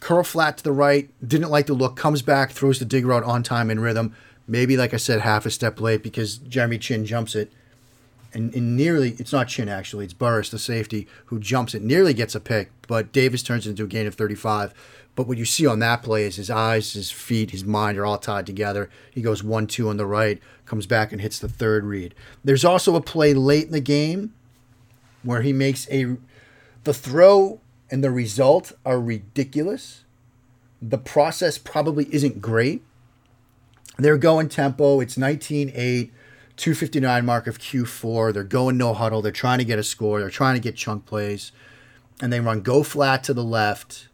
Curl 0.00 0.24
flat 0.24 0.58
to 0.58 0.64
the 0.64 0.72
right, 0.72 1.08
didn't 1.26 1.50
like 1.50 1.66
the 1.66 1.74
look, 1.74 1.96
comes 1.96 2.22
back, 2.22 2.50
throws 2.50 2.80
the 2.80 2.84
dig 2.84 3.06
route 3.06 3.24
on 3.24 3.42
time 3.42 3.70
in 3.70 3.78
rhythm. 3.78 4.14
Maybe, 4.48 4.76
like 4.76 4.92
I 4.92 4.98
said, 4.98 5.20
half 5.20 5.46
a 5.46 5.50
step 5.50 5.80
late 5.80 6.02
because 6.02 6.38
Jeremy 6.38 6.78
Chinn 6.78 7.06
jumps 7.06 7.34
it. 7.34 7.52
And, 8.32 8.54
and 8.54 8.76
nearly, 8.76 9.16
it's 9.18 9.32
not 9.32 9.48
Chinn 9.48 9.68
actually, 9.68 10.04
it's 10.04 10.14
Burris, 10.14 10.50
the 10.50 10.58
safety, 10.58 11.06
who 11.26 11.38
jumps 11.38 11.74
it, 11.74 11.82
nearly 11.82 12.12
gets 12.12 12.34
a 12.34 12.40
pick, 12.40 12.70
but 12.86 13.12
Davis 13.12 13.42
turns 13.42 13.66
it 13.66 13.70
into 13.70 13.84
a 13.84 13.88
gain 13.88 14.06
of 14.06 14.14
35. 14.14 14.74
But 15.14 15.26
what 15.26 15.38
you 15.38 15.46
see 15.46 15.66
on 15.66 15.78
that 15.78 16.02
play 16.02 16.24
is 16.24 16.36
his 16.36 16.50
eyes, 16.50 16.92
his 16.92 17.10
feet, 17.10 17.50
his 17.50 17.64
mind 17.64 17.96
are 17.96 18.04
all 18.04 18.18
tied 18.18 18.44
together. 18.44 18.90
He 19.10 19.22
goes 19.22 19.42
one 19.42 19.66
two 19.66 19.88
on 19.88 19.96
the 19.96 20.04
right, 20.04 20.40
comes 20.66 20.86
back 20.86 21.10
and 21.10 21.22
hits 21.22 21.38
the 21.38 21.48
third 21.48 21.84
read. 21.84 22.14
There's 22.44 22.64
also 22.64 22.94
a 22.94 23.00
play 23.00 23.32
late 23.32 23.66
in 23.66 23.72
the 23.72 23.80
game 23.80 24.34
where 25.22 25.40
he 25.40 25.54
makes 25.54 25.88
a 25.90 26.16
the 26.84 26.94
throw 26.94 27.60
and 27.90 28.04
the 28.04 28.10
result 28.10 28.72
are 28.84 29.00
ridiculous. 29.00 30.04
The 30.82 30.98
process 30.98 31.56
probably 31.56 32.06
isn't 32.12 32.42
great. 32.42 32.84
They're 33.98 34.18
going 34.18 34.48
tempo. 34.48 35.00
It's 35.00 35.16
19-8, 35.16 36.10
259 36.56 37.24
mark 37.24 37.46
of 37.46 37.58
Q4. 37.58 38.32
They're 38.32 38.44
going 38.44 38.76
no 38.76 38.94
huddle. 38.94 39.22
They're 39.22 39.32
trying 39.32 39.58
to 39.58 39.64
get 39.64 39.78
a 39.78 39.82
score. 39.82 40.20
They're 40.20 40.30
trying 40.30 40.54
to 40.54 40.60
get 40.60 40.76
chunk 40.76 41.06
plays. 41.06 41.52
And 42.20 42.32
they 42.32 42.40
run 42.40 42.62
go 42.62 42.82
flat 42.82 43.22
to 43.24 43.34
the 43.34 43.44
left 43.44 44.08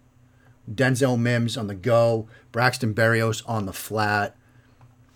Denzel 0.70 1.18
Mims 1.18 1.56
on 1.56 1.66
the 1.66 1.74
go, 1.74 2.28
Braxton 2.50 2.94
Berrios 2.94 3.42
on 3.46 3.66
the 3.66 3.72
flat, 3.72 4.36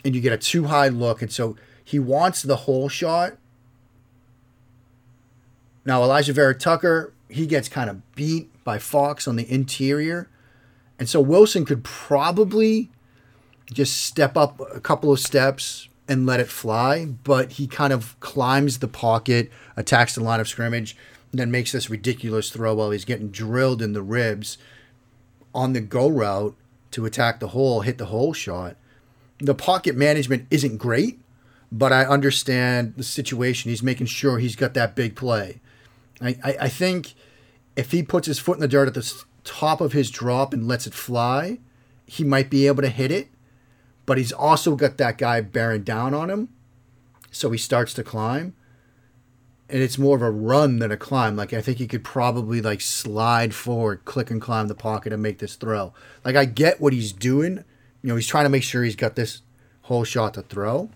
and 0.04 0.14
you 0.14 0.20
get 0.20 0.32
a 0.32 0.38
too 0.38 0.64
high 0.64 0.88
look. 0.88 1.22
And 1.22 1.32
so 1.32 1.56
he 1.82 1.98
wants 1.98 2.42
the 2.42 2.56
hole 2.56 2.88
shot. 2.88 3.36
Now, 5.84 6.02
Alijah 6.02 6.32
Vera-Tucker, 6.32 7.12
he 7.28 7.46
gets 7.46 7.68
kind 7.68 7.88
of 7.88 8.14
beat 8.14 8.50
by 8.64 8.78
Fox 8.78 9.28
on 9.28 9.36
the 9.36 9.50
interior. 9.50 10.28
And 10.98 11.08
so 11.08 11.20
Wilson 11.20 11.64
could 11.64 11.84
probably 11.84 12.90
just 13.72 13.96
step 14.04 14.36
up 14.36 14.60
a 14.74 14.80
couple 14.80 15.12
of 15.12 15.20
steps 15.20 15.88
and 16.08 16.26
let 16.26 16.40
it 16.40 16.48
fly, 16.48 17.06
but 17.06 17.52
he 17.52 17.66
kind 17.66 17.92
of 17.92 18.18
climbs 18.20 18.78
the 18.78 18.88
pocket, 18.88 19.50
attacks 19.76 20.14
the 20.14 20.22
line 20.22 20.40
of 20.40 20.48
scrimmage, 20.48 20.96
and 21.32 21.40
then 21.40 21.50
makes 21.50 21.72
this 21.72 21.90
ridiculous 21.90 22.50
throw 22.50 22.74
while 22.74 22.90
he's 22.90 23.04
getting 23.04 23.30
drilled 23.30 23.82
in 23.82 23.92
the 23.92 24.02
ribs 24.02 24.58
on 25.54 25.72
the 25.72 25.80
go 25.80 26.08
route 26.08 26.54
to 26.92 27.06
attack 27.06 27.40
the 27.40 27.48
hole, 27.48 27.80
hit 27.80 27.98
the 27.98 28.06
hole 28.06 28.32
shot. 28.32 28.76
The 29.38 29.54
pocket 29.54 29.96
management 29.96 30.46
isn't 30.50 30.78
great, 30.78 31.20
but 31.72 31.92
I 31.92 32.04
understand 32.04 32.94
the 32.96 33.02
situation. 33.02 33.70
He's 33.70 33.82
making 33.82 34.06
sure 34.06 34.38
he's 34.38 34.56
got 34.56 34.74
that 34.74 34.94
big 34.94 35.16
play. 35.16 35.60
I, 36.20 36.36
I, 36.44 36.56
I 36.62 36.68
think 36.68 37.14
if 37.74 37.90
he 37.90 38.02
puts 38.02 38.26
his 38.26 38.38
foot 38.38 38.56
in 38.56 38.60
the 38.60 38.68
dirt 38.68 38.88
at 38.88 38.94
the 38.94 39.24
top 39.44 39.80
of 39.80 39.92
his 39.92 40.10
drop 40.10 40.52
and 40.52 40.68
lets 40.68 40.86
it 40.86 40.94
fly, 40.94 41.58
he 42.06 42.24
might 42.24 42.50
be 42.50 42.66
able 42.66 42.82
to 42.82 42.88
hit 42.88 43.10
it. 43.10 43.28
But 44.06 44.18
he's 44.18 44.32
also 44.32 44.76
got 44.76 44.96
that 44.98 45.18
guy 45.18 45.40
bearing 45.40 45.82
down 45.82 46.14
on 46.14 46.30
him. 46.30 46.48
So 47.30 47.50
he 47.50 47.58
starts 47.58 47.92
to 47.94 48.04
climb 48.04 48.54
and 49.68 49.82
it's 49.82 49.98
more 49.98 50.16
of 50.16 50.22
a 50.22 50.30
run 50.30 50.78
than 50.78 50.92
a 50.92 50.96
climb. 50.96 51.36
Like 51.36 51.52
I 51.52 51.60
think 51.60 51.78
he 51.78 51.86
could 51.86 52.04
probably 52.04 52.60
like 52.60 52.80
slide 52.80 53.54
forward, 53.54 54.04
click 54.04 54.30
and 54.30 54.40
climb 54.40 54.68
the 54.68 54.74
pocket 54.74 55.12
and 55.12 55.22
make 55.22 55.38
this 55.38 55.56
throw. 55.56 55.92
Like 56.24 56.36
I 56.36 56.44
get 56.44 56.80
what 56.80 56.92
he's 56.92 57.12
doing. 57.12 57.64
You 58.02 58.10
know, 58.10 58.16
he's 58.16 58.26
trying 58.26 58.44
to 58.44 58.50
make 58.50 58.62
sure 58.62 58.84
he's 58.84 58.96
got 58.96 59.16
this 59.16 59.42
hole 59.82 60.04
shot 60.04 60.34
to 60.34 60.42
throw. 60.42 60.90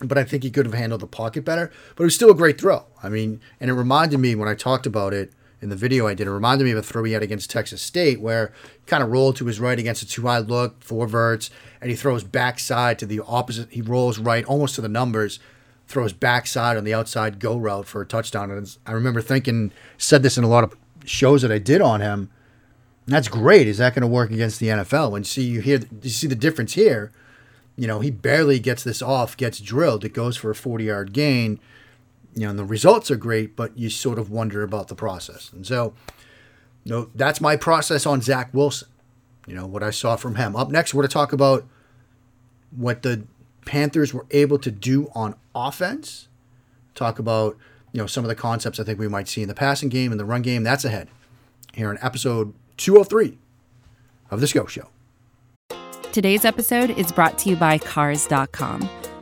But 0.00 0.18
I 0.18 0.24
think 0.24 0.42
he 0.42 0.50
could 0.50 0.66
have 0.66 0.74
handled 0.74 1.00
the 1.00 1.06
pocket 1.06 1.44
better. 1.44 1.72
But 1.96 2.02
it 2.02 2.06
was 2.06 2.14
still 2.14 2.30
a 2.30 2.34
great 2.34 2.60
throw. 2.60 2.84
I 3.02 3.08
mean, 3.08 3.40
and 3.60 3.70
it 3.70 3.74
reminded 3.74 4.18
me 4.18 4.34
when 4.34 4.48
I 4.48 4.54
talked 4.54 4.86
about 4.86 5.14
it 5.14 5.32
in 5.64 5.70
the 5.70 5.76
video 5.76 6.06
I 6.06 6.14
did, 6.14 6.28
it 6.28 6.30
reminded 6.30 6.64
me 6.64 6.70
of 6.70 6.78
a 6.78 6.82
throw 6.82 7.02
he 7.02 7.12
had 7.12 7.22
against 7.22 7.50
Texas 7.50 7.82
State 7.82 8.20
where 8.20 8.52
he 8.72 8.86
kind 8.86 9.02
of 9.02 9.10
rolled 9.10 9.34
to 9.36 9.46
his 9.46 9.58
right 9.58 9.78
against 9.78 10.02
a 10.02 10.06
two 10.06 10.22
high 10.22 10.38
look, 10.38 10.82
four 10.84 11.08
verts, 11.08 11.50
and 11.80 11.90
he 11.90 11.96
throws 11.96 12.22
backside 12.22 12.98
to 13.00 13.06
the 13.06 13.20
opposite. 13.26 13.70
He 13.70 13.82
rolls 13.82 14.18
right 14.18 14.44
almost 14.44 14.76
to 14.76 14.80
the 14.80 14.88
numbers 14.88 15.40
throws 15.86 16.12
backside 16.12 16.76
on 16.76 16.84
the 16.84 16.94
outside 16.94 17.38
go 17.38 17.56
route 17.56 17.86
for 17.86 18.00
a 18.00 18.06
touchdown. 18.06 18.50
And 18.50 18.76
I 18.86 18.92
remember 18.92 19.20
thinking, 19.20 19.72
said 19.98 20.22
this 20.22 20.38
in 20.38 20.44
a 20.44 20.48
lot 20.48 20.64
of 20.64 20.76
shows 21.04 21.42
that 21.42 21.52
I 21.52 21.58
did 21.58 21.80
on 21.80 22.00
him. 22.00 22.30
That's 23.06 23.28
great. 23.28 23.66
Is 23.66 23.78
that 23.78 23.94
going 23.94 24.02
to 24.02 24.06
work 24.06 24.30
against 24.30 24.60
the 24.60 24.68
NFL? 24.68 25.16
And 25.16 25.26
see, 25.26 25.42
you 25.42 25.60
hear, 25.60 25.80
you 26.02 26.10
see 26.10 26.26
the 26.26 26.34
difference 26.34 26.72
here. 26.72 27.12
You 27.76 27.86
know, 27.86 28.00
he 28.00 28.10
barely 28.10 28.58
gets 28.58 28.82
this 28.82 29.02
off, 29.02 29.36
gets 29.36 29.60
drilled. 29.60 30.04
It 30.04 30.14
goes 30.14 30.36
for 30.36 30.50
a 30.50 30.54
40 30.54 30.84
yard 30.84 31.12
gain. 31.12 31.60
You 32.34 32.44
know, 32.44 32.50
and 32.50 32.58
the 32.58 32.64
results 32.64 33.10
are 33.10 33.16
great, 33.16 33.54
but 33.56 33.76
you 33.78 33.90
sort 33.90 34.18
of 34.18 34.30
wonder 34.30 34.62
about 34.62 34.88
the 34.88 34.94
process. 34.94 35.52
And 35.52 35.66
so, 35.66 35.94
you 36.82 36.92
know, 36.92 37.10
that's 37.14 37.40
my 37.40 37.56
process 37.56 38.06
on 38.06 38.20
Zach 38.20 38.52
Wilson. 38.52 38.88
You 39.46 39.54
know, 39.54 39.66
what 39.66 39.82
I 39.82 39.90
saw 39.90 40.16
from 40.16 40.34
him. 40.36 40.56
Up 40.56 40.70
next, 40.70 40.94
we're 40.94 41.02
going 41.02 41.10
to 41.10 41.12
talk 41.12 41.32
about 41.32 41.66
what 42.70 43.02
the 43.02 43.24
Panthers 43.64 44.12
were 44.12 44.26
able 44.30 44.58
to 44.58 44.70
do 44.70 45.10
on 45.14 45.34
offense. 45.54 46.28
Talk 46.94 47.18
about 47.18 47.56
you 47.92 48.00
know 48.00 48.06
some 48.06 48.24
of 48.24 48.28
the 48.28 48.34
concepts 48.34 48.80
I 48.80 48.84
think 48.84 48.98
we 48.98 49.08
might 49.08 49.28
see 49.28 49.42
in 49.42 49.48
the 49.48 49.54
passing 49.54 49.88
game 49.88 50.10
and 50.10 50.20
the 50.20 50.24
run 50.24 50.42
game. 50.42 50.62
That's 50.62 50.84
ahead 50.84 51.08
here 51.72 51.90
in 51.90 51.98
episode 52.02 52.54
203 52.76 53.38
of 54.30 54.40
the 54.40 54.46
Scho 54.46 54.66
Show. 54.66 54.88
Today's 56.12 56.44
episode 56.44 56.90
is 56.90 57.10
brought 57.10 57.38
to 57.38 57.50
you 57.50 57.56
by 57.56 57.78
Cars.com. 57.78 58.88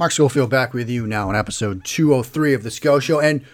Mark 0.00 0.12
Schofield 0.12 0.48
back 0.48 0.72
with 0.72 0.88
you 0.88 1.06
now 1.06 1.28
on 1.28 1.36
episode 1.36 1.84
203 1.84 2.54
of 2.54 2.62
the 2.62 2.70
Scho 2.70 3.00
Show. 3.00 3.20
And 3.20 3.44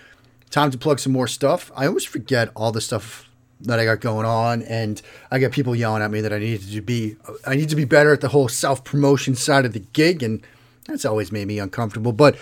time 0.49 0.71
to 0.71 0.79
plug 0.79 1.01
some 1.01 1.13
more 1.13 1.27
stuff. 1.27 1.73
I 1.75 1.89
always 1.89 2.05
forget 2.05 2.53
all 2.55 2.71
the 2.71 2.81
stuff 2.81 3.29
that 3.63 3.81
I 3.81 3.85
got 3.85 3.99
going 3.99 4.27
on, 4.27 4.63
and 4.63 5.03
I 5.29 5.41
get 5.41 5.51
people 5.51 5.75
yelling 5.75 6.05
at 6.05 6.13
me 6.13 6.21
that 6.21 6.33
I 6.33 6.39
need 6.39 6.63
to 6.63 6.81
be 6.81 7.17
I 7.45 7.57
need 7.57 7.69
to 7.71 7.75
be 7.75 7.85
better 7.85 8.13
at 8.13 8.21
the 8.21 8.29
whole 8.29 8.47
self 8.47 8.85
promotion 8.85 9.35
side 9.35 9.65
of 9.65 9.73
the 9.73 9.81
gig, 9.93 10.23
and 10.23 10.41
that's 10.85 11.05
always 11.05 11.33
made 11.33 11.49
me 11.49 11.59
uncomfortable. 11.59 12.13
But 12.13 12.37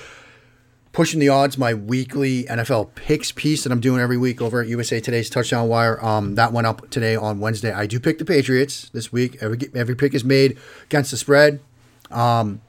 pushing 0.92 1.18
the 1.18 1.30
odds, 1.30 1.56
my 1.56 1.73
weekly 1.73 2.44
NFL 2.44 2.94
picks 2.94 3.32
piece 3.32 3.64
that 3.64 3.73
I'm 3.73 3.80
doing 3.80 4.02
every 4.02 4.18
week 4.18 4.42
over 4.42 4.61
at 4.61 4.68
USA 4.68 5.00
Today's 5.00 5.30
Touchdown 5.30 5.66
Wire. 5.66 6.04
Um, 6.04 6.34
that 6.34 6.52
went 6.52 6.66
up 6.66 6.90
today 6.90 7.16
on 7.16 7.40
Wednesday. 7.40 7.73
I 7.73 7.87
do 7.87 7.99
pick 7.99 8.18
the 8.18 8.26
Patriots 8.26 8.90
this 8.90 9.11
week. 9.11 9.38
Every 9.40 9.58
every 9.75 9.96
pick 9.96 10.12
is 10.12 10.25
made 10.25 10.58
against 10.90 11.11
the 11.11 11.16
spread. 11.16 11.61
Um, 12.11 12.61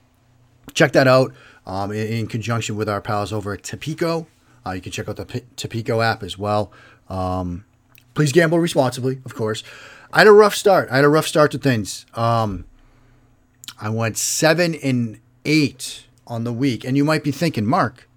check 0.74 0.92
that 0.94 1.08
out 1.08 1.34
um, 1.66 1.92
in, 1.92 2.08
in, 2.08 2.28
conjunction 2.28 2.76
with 2.76 2.90
our 2.90 3.02
pals 3.02 3.32
over 3.32 3.54
at 3.54 3.64
Tipico. 3.64 4.28
Uh, 4.66 4.72
you 4.72 4.82
can 4.82 4.92
check 4.92 5.08
out 5.08 5.16
the 5.16 5.26
P- 5.26 5.44
Tipico 5.56 6.04
app 6.04 6.24
as 6.24 6.38
well. 6.38 6.72
Um, 7.10 7.66
please 8.14 8.32
gamble 8.32 8.60
responsibly, 8.60 9.20
of 9.26 9.36
course. 9.36 9.64
I 10.12 10.20
had 10.20 10.28
a 10.28 10.32
rough 10.32 10.56
start. 10.56 10.90
I 10.92 10.98
had 10.98 11.06
a 11.06 11.10
rough 11.10 11.28
start 11.28 11.52
to 11.52 11.58
things. 11.58 12.06
Um, 12.14 12.66
I 13.80 13.90
went 13.90 14.18
seven 14.18 14.76
and 14.76 15.20
eight 15.44 16.06
on 16.28 16.44
the 16.44 16.54
week, 16.54 16.84
and 16.84 16.98
you 16.98 17.04
might 17.04 17.24
be 17.24 17.32
thinking, 17.32 17.66
Mark, 17.66 18.08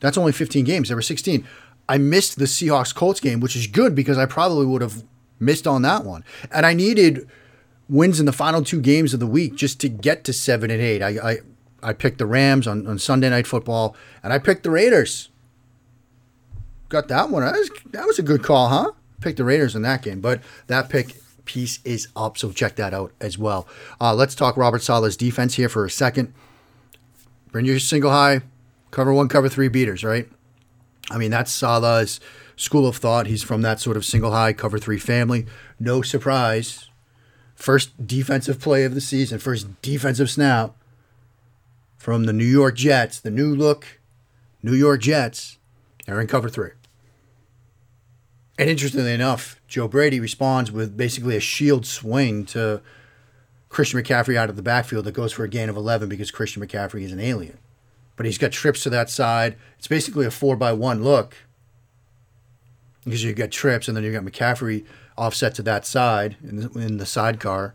that's 0.00 0.18
only 0.18 0.32
15 0.32 0.64
games. 0.64 0.88
There 0.88 0.96
were 0.96 1.02
16. 1.02 1.46
I 1.88 1.98
missed 1.98 2.38
the 2.38 2.44
Seahawks 2.44 2.94
Colts 2.94 3.20
game, 3.20 3.40
which 3.40 3.56
is 3.56 3.66
good 3.66 3.94
because 3.94 4.18
I 4.18 4.26
probably 4.26 4.66
would 4.66 4.82
have 4.82 5.02
missed 5.38 5.66
on 5.66 5.82
that 5.82 6.04
one. 6.04 6.24
And 6.52 6.64
I 6.64 6.74
needed 6.74 7.28
wins 7.90 8.20
in 8.20 8.26
the 8.26 8.32
final 8.32 8.62
two 8.62 8.80
games 8.80 9.12
of 9.12 9.20
the 9.20 9.26
week 9.26 9.56
just 9.56 9.80
to 9.80 9.88
get 9.88 10.24
to 10.24 10.32
seven 10.32 10.70
and 10.70 10.80
eight. 10.80 11.02
I 11.02 11.08
I, 11.32 11.38
I 11.82 11.92
picked 11.92 12.18
the 12.18 12.26
Rams 12.26 12.66
on, 12.66 12.86
on 12.86 12.98
Sunday 12.98 13.28
night 13.28 13.46
football, 13.46 13.96
and 14.22 14.32
I 14.32 14.38
picked 14.38 14.62
the 14.62 14.70
Raiders. 14.70 15.28
Got 16.88 17.08
that 17.08 17.30
one. 17.30 17.42
That 17.42 17.54
was, 17.54 17.70
that 17.90 18.06
was 18.06 18.18
a 18.18 18.22
good 18.22 18.42
call, 18.42 18.68
huh? 18.68 18.92
Picked 19.20 19.38
the 19.38 19.44
Raiders 19.44 19.74
in 19.76 19.82
that 19.82 20.02
game, 20.02 20.20
but 20.20 20.40
that 20.66 20.88
pick 20.88 21.16
piece 21.44 21.80
is 21.84 22.08
up, 22.16 22.38
so 22.38 22.52
check 22.52 22.76
that 22.76 22.94
out 22.94 23.12
as 23.20 23.36
well. 23.36 23.66
Uh, 24.00 24.14
let's 24.14 24.34
talk 24.34 24.56
Robert 24.56 24.82
Saleh's 24.82 25.16
defense 25.16 25.54
here 25.54 25.68
for 25.68 25.84
a 25.84 25.90
second. 25.90 26.32
Bring 27.52 27.64
your 27.64 27.78
single 27.78 28.10
high, 28.10 28.42
cover 28.90 29.12
one, 29.12 29.28
cover 29.28 29.48
three 29.48 29.68
beaters, 29.68 30.04
right? 30.04 30.28
I 31.10 31.18
mean, 31.18 31.30
that's 31.30 31.50
Saleh's 31.50 32.20
school 32.56 32.86
of 32.86 32.96
thought. 32.96 33.26
He's 33.26 33.42
from 33.42 33.62
that 33.62 33.80
sort 33.80 33.96
of 33.96 34.04
single 34.04 34.32
high, 34.32 34.52
cover 34.52 34.78
three 34.78 34.98
family. 34.98 35.46
No 35.78 36.02
surprise 36.02 36.89
First 37.60 38.06
defensive 38.06 38.58
play 38.58 38.84
of 38.84 38.94
the 38.94 39.02
season, 39.02 39.38
first 39.38 39.82
defensive 39.82 40.30
snap 40.30 40.74
from 41.98 42.24
the 42.24 42.32
New 42.32 42.46
York 42.46 42.74
Jets, 42.74 43.20
the 43.20 43.30
new 43.30 43.54
look 43.54 44.00
New 44.62 44.72
York 44.72 45.02
Jets. 45.02 45.58
They're 46.06 46.22
in 46.22 46.26
cover 46.26 46.48
three. 46.48 46.70
And 48.58 48.70
interestingly 48.70 49.12
enough, 49.12 49.60
Joe 49.68 49.88
Brady 49.88 50.20
responds 50.20 50.72
with 50.72 50.96
basically 50.96 51.36
a 51.36 51.40
shield 51.40 51.84
swing 51.84 52.46
to 52.46 52.80
Christian 53.68 54.00
McCaffrey 54.00 54.36
out 54.36 54.48
of 54.48 54.56
the 54.56 54.62
backfield 54.62 55.04
that 55.04 55.12
goes 55.12 55.34
for 55.34 55.44
a 55.44 55.48
gain 55.48 55.68
of 55.68 55.76
11 55.76 56.08
because 56.08 56.30
Christian 56.30 56.66
McCaffrey 56.66 57.02
is 57.02 57.12
an 57.12 57.20
alien. 57.20 57.58
But 58.16 58.24
he's 58.24 58.38
got 58.38 58.52
trips 58.52 58.82
to 58.84 58.90
that 58.90 59.10
side. 59.10 59.56
It's 59.76 59.86
basically 59.86 60.24
a 60.24 60.30
four 60.30 60.56
by 60.56 60.72
one 60.72 61.04
look 61.04 61.36
because 63.04 63.22
you've 63.22 63.36
got 63.36 63.50
trips 63.50 63.86
and 63.86 63.94
then 63.94 64.02
you've 64.02 64.14
got 64.14 64.24
McCaffrey 64.24 64.86
offset 65.20 65.54
to 65.54 65.62
that 65.62 65.84
side 65.84 66.36
in 66.42 66.56
the, 66.56 66.80
in 66.80 66.96
the 66.96 67.04
sidecar. 67.04 67.74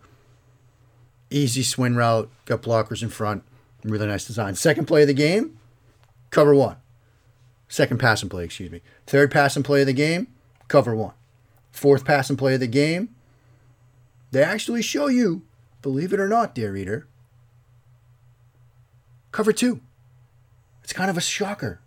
Easy 1.29 1.61
swing 1.61 1.95
route, 1.95 2.29
got 2.45 2.63
blockers 2.63 3.03
in 3.03 3.09
front. 3.09 3.43
Really 3.83 4.07
nice 4.07 4.25
design. 4.25 4.55
Second 4.55 4.85
play 4.85 5.03
of 5.03 5.07
the 5.07 5.13
game, 5.13 5.59
cover 6.31 6.55
one. 6.55 6.77
Second 7.67 7.99
pass 7.99 8.23
and 8.23 8.31
play, 8.31 8.45
excuse 8.45 8.71
me. 8.71 8.81
Third 9.05 9.29
pass 9.29 9.55
and 9.55 9.63
play 9.63 9.81
of 9.81 9.87
the 9.87 9.93
game, 9.93 10.27
cover 10.67 10.95
one. 10.95 11.13
Fourth 11.71 12.03
pass 12.03 12.29
and 12.29 12.39
play 12.39 12.55
of 12.55 12.59
the 12.59 12.67
game, 12.67 13.09
they 14.31 14.43
actually 14.43 14.81
show 14.81 15.07
you, 15.07 15.43
believe 15.83 16.13
it 16.13 16.19
or 16.19 16.27
not, 16.27 16.55
dear 16.55 16.71
reader, 16.71 17.07
cover 19.31 19.53
two. 19.53 19.81
It's 20.83 20.93
kind 20.93 21.11
of 21.11 21.17
a 21.17 21.21
shocker. 21.21 21.79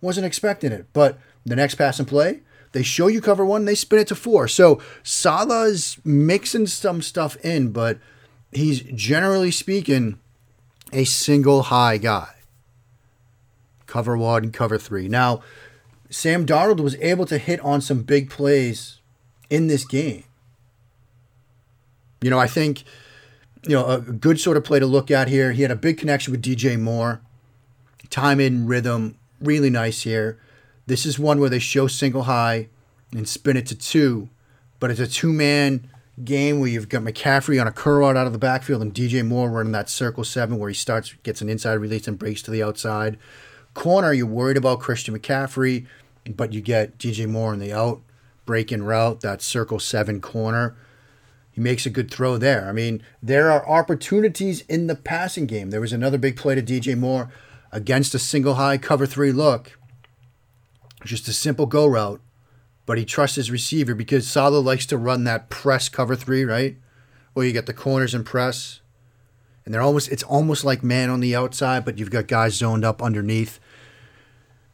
Wasn't 0.00 0.26
expecting 0.26 0.72
it, 0.72 0.86
but 0.92 1.18
the 1.46 1.56
next 1.56 1.76
pass 1.76 1.98
and 1.98 2.06
play, 2.06 2.40
they 2.72 2.82
show 2.82 3.06
you 3.06 3.20
cover 3.20 3.44
one, 3.44 3.64
they 3.64 3.74
spin 3.74 4.00
it 4.00 4.08
to 4.08 4.14
four. 4.14 4.48
So 4.48 4.80
Saleh's 5.02 5.98
mixing 6.04 6.66
some 6.66 7.02
stuff 7.02 7.36
in, 7.44 7.72
but 7.72 7.98
he's 8.52 8.80
generally 8.80 9.50
speaking 9.50 10.18
a 10.92 11.04
single 11.04 11.62
high 11.64 11.98
guy. 11.98 12.34
Cover 13.86 14.16
one, 14.16 14.52
cover 14.52 14.78
three. 14.78 15.08
Now, 15.08 15.42
Sam 16.10 16.46
Darnold 16.46 16.80
was 16.80 16.94
able 16.96 17.26
to 17.26 17.38
hit 17.38 17.60
on 17.60 17.80
some 17.80 18.02
big 18.02 18.30
plays 18.30 19.00
in 19.50 19.66
this 19.66 19.84
game. 19.84 20.24
You 22.20 22.30
know, 22.30 22.38
I 22.38 22.46
think, 22.46 22.84
you 23.66 23.74
know, 23.74 23.86
a 23.86 24.00
good 24.00 24.40
sort 24.40 24.56
of 24.56 24.64
play 24.64 24.78
to 24.78 24.86
look 24.86 25.10
at 25.10 25.28
here. 25.28 25.52
He 25.52 25.62
had 25.62 25.70
a 25.70 25.76
big 25.76 25.98
connection 25.98 26.32
with 26.32 26.42
DJ 26.42 26.78
Moore. 26.78 27.20
Time 28.10 28.40
in 28.40 28.66
rhythm, 28.66 29.18
really 29.40 29.68
nice 29.70 30.02
here. 30.02 30.38
This 30.88 31.04
is 31.04 31.18
one 31.18 31.38
where 31.38 31.50
they 31.50 31.58
show 31.58 31.86
single 31.86 32.22
high 32.22 32.68
and 33.12 33.28
spin 33.28 33.58
it 33.58 33.66
to 33.66 33.74
two, 33.74 34.30
but 34.80 34.90
it's 34.90 34.98
a 34.98 35.06
two 35.06 35.34
man 35.34 35.90
game 36.24 36.60
where 36.60 36.70
you've 36.70 36.88
got 36.88 37.02
McCaffrey 37.02 37.60
on 37.60 37.66
a 37.66 37.72
curl 37.72 38.06
out 38.06 38.26
of 38.26 38.32
the 38.32 38.38
backfield 38.38 38.80
and 38.80 38.94
DJ 38.94 39.24
Moore 39.24 39.50
running 39.50 39.72
that 39.72 39.90
circle 39.90 40.24
seven 40.24 40.58
where 40.58 40.70
he 40.70 40.74
starts, 40.74 41.12
gets 41.24 41.42
an 41.42 41.50
inside 41.50 41.74
release 41.74 42.08
and 42.08 42.18
breaks 42.18 42.40
to 42.40 42.50
the 42.50 42.62
outside. 42.62 43.18
Corner, 43.74 44.14
you're 44.14 44.24
worried 44.24 44.56
about 44.56 44.80
Christian 44.80 45.16
McCaffrey, 45.16 45.86
but 46.26 46.54
you 46.54 46.62
get 46.62 46.96
DJ 46.96 47.28
Moore 47.28 47.52
in 47.52 47.60
the 47.60 47.74
out 47.74 48.00
breaking 48.46 48.82
route, 48.82 49.20
that 49.20 49.42
circle 49.42 49.78
seven 49.78 50.22
corner. 50.22 50.74
He 51.52 51.60
makes 51.60 51.84
a 51.84 51.90
good 51.90 52.10
throw 52.10 52.38
there. 52.38 52.66
I 52.66 52.72
mean, 52.72 53.02
there 53.22 53.50
are 53.50 53.68
opportunities 53.68 54.62
in 54.62 54.86
the 54.86 54.94
passing 54.94 55.44
game. 55.44 55.68
There 55.68 55.82
was 55.82 55.92
another 55.92 56.16
big 56.16 56.38
play 56.38 56.54
to 56.54 56.62
DJ 56.62 56.96
Moore 56.96 57.30
against 57.72 58.14
a 58.14 58.18
single 58.18 58.54
high 58.54 58.78
cover 58.78 59.04
three 59.04 59.32
look 59.32 59.77
just 61.04 61.28
a 61.28 61.32
simple 61.32 61.66
go 61.66 61.86
route, 61.86 62.20
but 62.86 62.98
he 62.98 63.04
trusts 63.04 63.36
his 63.36 63.50
receiver 63.50 63.94
because 63.94 64.26
Saleh 64.26 64.64
likes 64.64 64.86
to 64.86 64.98
run 64.98 65.24
that 65.24 65.50
press 65.50 65.88
cover 65.88 66.16
three, 66.16 66.44
right? 66.44 66.76
Where 67.34 67.46
you 67.46 67.52
get 67.52 67.66
the 67.66 67.74
corners 67.74 68.14
and 68.14 68.26
press. 68.26 68.80
And 69.64 69.74
they're 69.74 69.82
almost 69.82 70.10
it's 70.10 70.22
almost 70.22 70.64
like 70.64 70.82
man 70.82 71.10
on 71.10 71.20
the 71.20 71.36
outside, 71.36 71.84
but 71.84 71.98
you've 71.98 72.10
got 72.10 72.26
guys 72.26 72.54
zoned 72.54 72.84
up 72.84 73.02
underneath. 73.02 73.60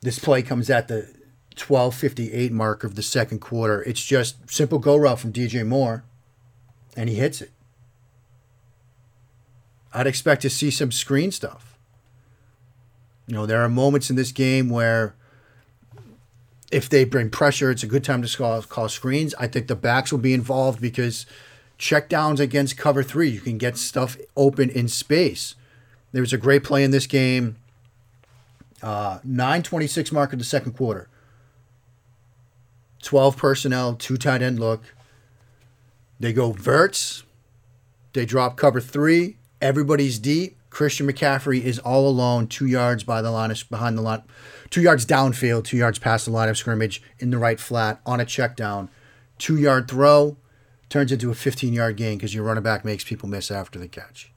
This 0.01 0.19
play 0.19 0.43
comes 0.43 0.71
at 0.71 0.89
the 0.89 1.13
12:58 1.57 2.51
mark 2.53 2.85
of 2.85 2.95
the 2.95 3.03
second 3.03 3.41
quarter. 3.41 3.83
It's 3.83 4.05
just 4.05 4.37
simple 4.51 4.79
go 4.79 4.97
route 4.97 5.19
from 5.19 5.33
DJ 5.33 5.67
Moore 5.67 6.05
and 6.97 7.09
he 7.09 7.17
hits 7.17 7.41
it. 7.41 7.51
I'd 9.93 10.07
expect 10.07 10.43
to 10.43 10.51
see 10.51 10.71
some 10.71 10.91
screen 10.91 11.31
stuff. 11.31 11.79
You 13.27 13.35
know, 13.35 13.47
there 13.47 13.63
are 13.63 13.69
moments 13.69 14.11
in 14.11 14.17
this 14.17 14.33
game 14.33 14.69
where 14.69 15.15
if 16.75 16.89
they 16.89 17.05
bring 17.05 17.31
pressure, 17.31 17.71
it's 17.71 17.85
a 17.85 17.87
good 17.87 18.03
time 18.03 18.21
to 18.21 18.37
call, 18.37 18.61
call 18.63 18.89
screens. 18.89 19.33
I 19.39 19.47
think 19.47 19.69
the 19.69 19.77
backs 19.77 20.11
will 20.11 20.19
be 20.19 20.35
involved 20.35 20.81
because 20.81 21.25
check 21.79 22.09
downs 22.09 22.41
against 22.41 22.77
cover 22.77 23.05
three, 23.05 23.29
you 23.29 23.41
can 23.41 23.59
get 23.59 23.77
stuff 23.77 24.17
open 24.37 24.71
in 24.71 24.89
space. 24.89 25.55
There 26.11 26.21
was 26.21 26.33
a 26.33 26.37
great 26.37 26.65
play 26.65 26.83
in 26.83 26.91
this 26.91 27.07
game. 27.07 27.57
Uh, 28.83 29.21
926 29.23 30.11
mark 30.11 30.33
of 30.33 30.41
the 30.41 30.45
second 30.45 30.73
quarter. 30.73 31.09
12 33.03 33.37
personnel, 33.37 33.95
two 33.95 34.17
tight 34.17 34.43
end 34.43 34.59
look. 34.59 34.83
They 36.19 36.33
go 36.33 36.51
verts. 36.51 37.23
They 38.15 38.27
drop 38.27 38.57
cover 38.57 38.81
three. 38.81 39.37
Everybody's 39.63 40.19
deep. 40.19 40.57
Christian 40.71 41.07
McCaffrey 41.07 41.63
is 41.63 41.79
all 41.79 42.09
alone, 42.09 42.49
two 42.49 42.67
yards 42.67 43.05
by 43.05 43.23
the 43.23 43.31
line 43.31 43.53
of, 43.53 43.63
behind 43.71 43.97
the 43.97 44.03
line 44.03 44.23
two 44.75 44.83
yards 44.83 45.07
downfield, 45.07 45.63
two 45.63 45.77
yards 45.77 46.01
past 46.01 46.25
the 46.25 46.33
line 46.33 46.49
of 46.49 46.59
scrimmage 46.59 47.01
in 47.21 47.31
the 47.31 47.39
right 47.39 47.61
flat 47.61 48.01
on 48.05 48.19
a 48.19 48.25
check 48.25 48.57
down. 48.57 48.91
Two 49.39 49.57
yard 49.57 49.87
throw. 49.87 50.37
turns 50.89 51.13
into 51.13 51.31
a 51.31 51.35
15 51.37 51.73
yard 51.73 51.97
gain 51.97 52.19
because 52.19 52.35
your 52.35 52.43
running 52.43 52.65
back 52.65 52.85
makes 52.85 53.05
people 53.05 53.29
miss 53.29 53.53
after 53.53 53.79
the 53.79 53.87
catch. 53.87 54.33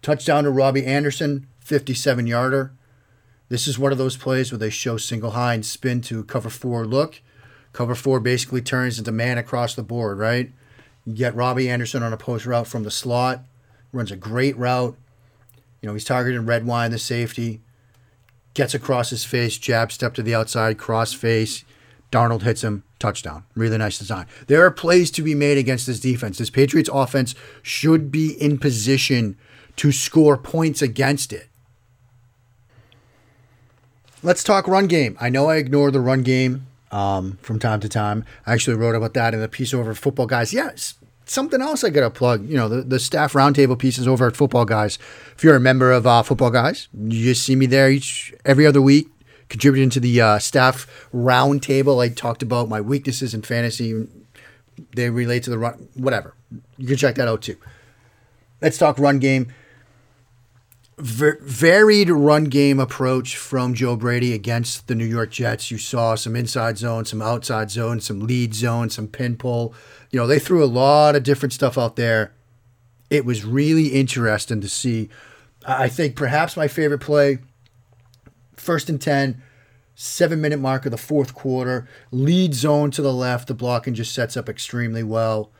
Touchdown 0.00 0.44
to 0.44 0.50
Robbie 0.50 0.86
Anderson, 0.86 1.46
57 1.60 2.26
yarder. 2.26 2.72
This 3.50 3.66
is 3.66 3.78
one 3.78 3.92
of 3.92 3.98
those 3.98 4.16
plays 4.16 4.50
where 4.50 4.58
they 4.58 4.70
show 4.70 4.96
single 4.96 5.32
high 5.32 5.52
and 5.52 5.66
spin 5.66 6.00
to 6.00 6.24
cover 6.24 6.48
four 6.48 6.86
look. 6.86 7.20
Cover 7.74 7.94
four 7.94 8.18
basically 8.18 8.62
turns 8.62 8.98
into 8.98 9.12
man 9.12 9.36
across 9.36 9.74
the 9.74 9.82
board, 9.82 10.16
right? 10.16 10.50
You 11.04 11.12
get 11.12 11.36
Robbie 11.36 11.68
Anderson 11.68 12.02
on 12.02 12.14
a 12.14 12.16
post 12.16 12.46
route 12.46 12.66
from 12.66 12.82
the 12.82 12.90
slot, 12.90 13.44
runs 13.92 14.10
a 14.10 14.16
great 14.16 14.56
route. 14.56 14.96
You 15.82 15.88
know, 15.88 15.92
he's 15.92 16.04
targeting 16.04 16.46
Red 16.46 16.64
Wine, 16.64 16.92
the 16.92 16.98
safety, 16.98 17.60
gets 18.56 18.74
across 18.74 19.10
his 19.10 19.24
face, 19.24 19.58
jab 19.58 19.92
step 19.92 20.14
to 20.14 20.22
the 20.22 20.34
outside, 20.34 20.78
cross 20.78 21.12
face. 21.12 21.62
Darnold 22.10 22.42
hits 22.42 22.64
him, 22.64 22.84
touchdown. 22.98 23.44
Really 23.54 23.76
nice 23.76 23.98
design. 23.98 24.26
There 24.46 24.64
are 24.64 24.70
plays 24.70 25.10
to 25.12 25.22
be 25.22 25.34
made 25.34 25.58
against 25.58 25.86
this 25.86 26.00
defense. 26.00 26.38
This 26.38 26.50
Patriots 26.50 26.88
offense 26.90 27.34
should 27.62 28.10
be 28.10 28.32
in 28.40 28.58
position 28.58 29.36
to 29.76 29.92
score 29.92 30.38
points 30.38 30.80
against 30.80 31.34
it. 31.34 31.48
Let's 34.22 34.42
talk 34.42 34.66
run 34.66 34.86
game. 34.86 35.18
I 35.20 35.28
know 35.28 35.50
I 35.50 35.56
ignore 35.56 35.90
the 35.90 36.00
run 36.00 36.22
game 36.22 36.66
um, 36.90 37.38
from 37.42 37.58
time 37.58 37.80
to 37.80 37.88
time. 37.90 38.24
I 38.46 38.54
actually 38.54 38.76
wrote 38.76 38.94
about 38.94 39.12
that 39.14 39.34
in 39.34 39.42
a 39.42 39.48
piece 39.48 39.74
over 39.74 39.94
Football 39.94 40.26
Guys. 40.26 40.54
Yes, 40.54 40.94
something 41.26 41.60
else 41.60 41.84
I 41.84 41.90
got 41.90 42.00
to 42.00 42.10
plug. 42.10 42.48
You 42.48 42.56
know, 42.56 42.68
the, 42.68 42.82
the 42.82 42.98
staff 42.98 43.34
roundtable 43.34 43.78
pieces 43.78 44.08
over 44.08 44.26
at 44.26 44.36
Football 44.36 44.64
Guys. 44.64 44.98
If 45.36 45.44
you're 45.44 45.56
a 45.56 45.60
member 45.60 45.92
of 45.92 46.06
uh, 46.06 46.22
Football 46.22 46.50
Guys, 46.50 46.88
you 46.94 47.24
just 47.24 47.44
see 47.44 47.56
me 47.56 47.66
there 47.66 47.90
each 47.90 48.34
every 48.44 48.66
other 48.66 48.80
week 48.80 49.08
contributing 49.48 49.90
to 49.90 50.00
the 50.00 50.20
uh, 50.20 50.38
staff 50.38 51.08
roundtable. 51.14 52.02
I 52.02 52.08
talked 52.08 52.42
about 52.42 52.68
my 52.68 52.80
weaknesses 52.80 53.34
in 53.34 53.42
fantasy. 53.42 54.08
They 54.94 55.10
relate 55.10 55.42
to 55.44 55.50
the 55.50 55.58
run, 55.58 55.88
whatever. 55.94 56.34
You 56.76 56.86
can 56.86 56.96
check 56.96 57.14
that 57.16 57.28
out 57.28 57.42
too. 57.42 57.56
Let's 58.60 58.78
talk 58.78 58.98
run 58.98 59.18
game 59.18 59.52
varied 60.98 62.08
run 62.08 62.44
game 62.44 62.80
approach 62.80 63.36
from 63.36 63.74
Joe 63.74 63.96
Brady 63.96 64.32
against 64.32 64.88
the 64.88 64.94
New 64.94 65.04
York 65.04 65.30
Jets. 65.30 65.70
You 65.70 65.76
saw 65.76 66.14
some 66.14 66.34
inside 66.34 66.78
zone, 66.78 67.04
some 67.04 67.20
outside 67.20 67.70
zone, 67.70 68.00
some 68.00 68.20
lead 68.20 68.54
zone, 68.54 68.88
some 68.88 69.08
pin 69.08 69.36
pull. 69.36 69.74
You 70.10 70.18
know, 70.18 70.26
they 70.26 70.38
threw 70.38 70.64
a 70.64 70.66
lot 70.66 71.14
of 71.14 71.22
different 71.22 71.52
stuff 71.52 71.76
out 71.76 71.96
there. 71.96 72.32
It 73.10 73.26
was 73.26 73.44
really 73.44 73.88
interesting 73.88 74.60
to 74.62 74.68
see. 74.68 75.10
I 75.66 75.88
think 75.88 76.16
perhaps 76.16 76.56
my 76.56 76.66
favorite 76.66 77.00
play, 77.00 77.38
first 78.54 78.88
and 78.88 79.00
10, 79.00 79.42
seven 79.94 80.40
minute 80.40 80.60
mark 80.60 80.86
of 80.86 80.92
the 80.92 80.98
fourth 80.98 81.34
quarter, 81.34 81.86
lead 82.10 82.54
zone 82.54 82.90
to 82.92 83.02
the 83.02 83.12
left. 83.12 83.48
The 83.48 83.54
blocking 83.54 83.94
just 83.94 84.14
sets 84.14 84.36
up 84.36 84.48
extremely 84.48 85.02
well. 85.02 85.50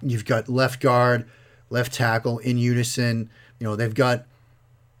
You've 0.00 0.24
got 0.24 0.48
left 0.48 0.80
guard, 0.80 1.28
left 1.68 1.92
tackle 1.92 2.38
in 2.38 2.56
unison 2.56 3.30
you 3.60 3.66
know, 3.66 3.76
they've 3.76 3.94
got, 3.94 4.24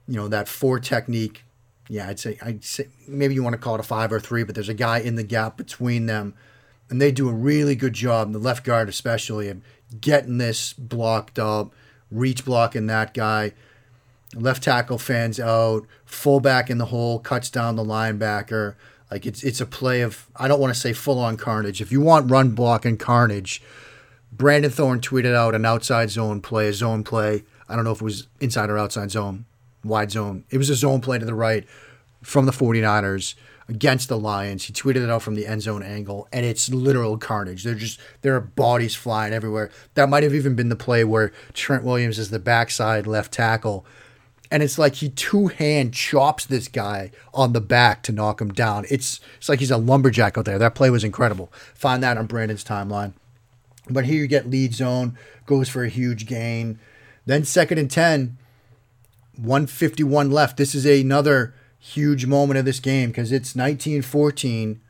you 0.06 0.16
know, 0.16 0.28
that 0.28 0.46
four 0.46 0.78
technique. 0.78 1.42
Yeah, 1.88 2.08
I'd 2.08 2.20
say 2.20 2.38
I'd 2.40 2.62
say 2.62 2.86
maybe 3.08 3.34
you 3.34 3.42
want 3.42 3.54
to 3.54 3.58
call 3.58 3.74
it 3.74 3.80
a 3.80 3.84
five 3.84 4.12
or 4.12 4.20
three, 4.20 4.44
but 4.44 4.54
there's 4.54 4.68
a 4.68 4.74
guy 4.74 4.98
in 4.98 5.16
the 5.16 5.24
gap 5.24 5.56
between 5.56 6.06
them, 6.06 6.34
and 6.88 7.02
they 7.02 7.10
do 7.10 7.28
a 7.28 7.32
really 7.32 7.74
good 7.74 7.94
job. 7.94 8.32
The 8.32 8.38
left 8.38 8.62
guard, 8.62 8.88
especially, 8.88 9.48
of 9.48 9.60
getting 10.00 10.38
this 10.38 10.72
blocked 10.72 11.38
up, 11.38 11.74
reach 12.10 12.44
blocking 12.44 12.86
that 12.86 13.12
guy. 13.12 13.54
Left 14.36 14.62
tackle 14.62 14.98
fans 14.98 15.40
out, 15.40 15.84
fullback 16.04 16.70
in 16.70 16.78
the 16.78 16.86
hole, 16.86 17.18
cuts 17.18 17.50
down 17.50 17.74
the 17.74 17.84
linebacker. 17.84 18.76
Like 19.10 19.26
it's 19.26 19.42
it's 19.42 19.60
a 19.60 19.66
play 19.66 20.02
of 20.02 20.28
I 20.36 20.46
don't 20.46 20.60
want 20.60 20.72
to 20.72 20.78
say 20.78 20.92
full 20.92 21.18
on 21.18 21.36
carnage. 21.36 21.80
If 21.80 21.90
you 21.90 22.00
want 22.00 22.30
run 22.30 22.50
block 22.50 22.84
and 22.84 23.00
carnage, 23.00 23.60
Brandon 24.30 24.70
Thorn 24.70 25.00
tweeted 25.00 25.34
out 25.34 25.56
an 25.56 25.64
outside 25.64 26.10
zone 26.10 26.40
play, 26.40 26.68
a 26.68 26.72
zone 26.72 27.02
play 27.02 27.42
I 27.70 27.76
don't 27.76 27.84
know 27.84 27.92
if 27.92 28.00
it 28.00 28.04
was 28.04 28.26
inside 28.40 28.68
or 28.68 28.78
outside 28.78 29.10
zone, 29.10 29.46
wide 29.84 30.10
zone. 30.10 30.44
It 30.50 30.58
was 30.58 30.70
a 30.70 30.74
zone 30.74 31.00
play 31.00 31.18
to 31.18 31.24
the 31.24 31.34
right 31.34 31.64
from 32.22 32.46
the 32.46 32.52
49ers 32.52 33.34
against 33.68 34.08
the 34.08 34.18
Lions. 34.18 34.64
He 34.64 34.72
tweeted 34.72 35.04
it 35.04 35.10
out 35.10 35.22
from 35.22 35.36
the 35.36 35.46
end 35.46 35.62
zone 35.62 35.82
angle, 35.82 36.28
and 36.32 36.44
it's 36.44 36.68
literal 36.68 37.16
carnage. 37.16 37.62
They're 37.62 37.74
just 37.74 38.00
there 38.22 38.34
are 38.34 38.40
bodies 38.40 38.94
flying 38.94 39.32
everywhere. 39.32 39.70
That 39.94 40.08
might 40.08 40.24
have 40.24 40.34
even 40.34 40.56
been 40.56 40.68
the 40.68 40.76
play 40.76 41.04
where 41.04 41.32
Trent 41.54 41.84
Williams 41.84 42.18
is 42.18 42.30
the 42.30 42.38
backside 42.40 43.06
left 43.06 43.32
tackle. 43.32 43.86
And 44.52 44.64
it's 44.64 44.78
like 44.78 44.96
he 44.96 45.08
two 45.08 45.46
hand 45.46 45.94
chops 45.94 46.44
this 46.44 46.66
guy 46.66 47.12
on 47.32 47.52
the 47.52 47.60
back 47.60 48.02
to 48.02 48.12
knock 48.12 48.40
him 48.40 48.52
down. 48.52 48.84
It's 48.90 49.20
it's 49.38 49.48
like 49.48 49.60
he's 49.60 49.70
a 49.70 49.76
lumberjack 49.76 50.36
out 50.36 50.44
there. 50.44 50.58
That 50.58 50.74
play 50.74 50.90
was 50.90 51.04
incredible. 51.04 51.52
Find 51.72 52.02
that 52.02 52.18
on 52.18 52.26
Brandon's 52.26 52.64
timeline. 52.64 53.12
But 53.88 54.04
here 54.04 54.16
you 54.16 54.26
get 54.26 54.50
lead 54.50 54.74
zone, 54.74 55.16
goes 55.46 55.68
for 55.68 55.84
a 55.84 55.88
huge 55.88 56.26
gain. 56.26 56.80
Then 57.26 57.44
second 57.44 57.78
and 57.78 57.90
10, 57.90 58.36
151 59.36 60.30
left. 60.30 60.56
This 60.56 60.74
is 60.74 60.86
another 60.86 61.54
huge 61.78 62.26
moment 62.26 62.58
of 62.58 62.64
this 62.64 62.80
game 62.80 63.10
because 63.10 63.32
it's 63.32 63.54
1914. 63.54 64.80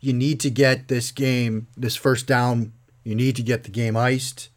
You 0.00 0.12
need 0.12 0.40
to 0.40 0.50
get 0.50 0.88
this 0.88 1.10
game, 1.10 1.66
this 1.76 1.96
first 1.96 2.26
down, 2.26 2.72
you 3.04 3.14
need 3.14 3.36
to 3.36 3.42
get 3.42 3.64
the 3.64 3.70
game 3.70 3.96
iced. 3.96 4.48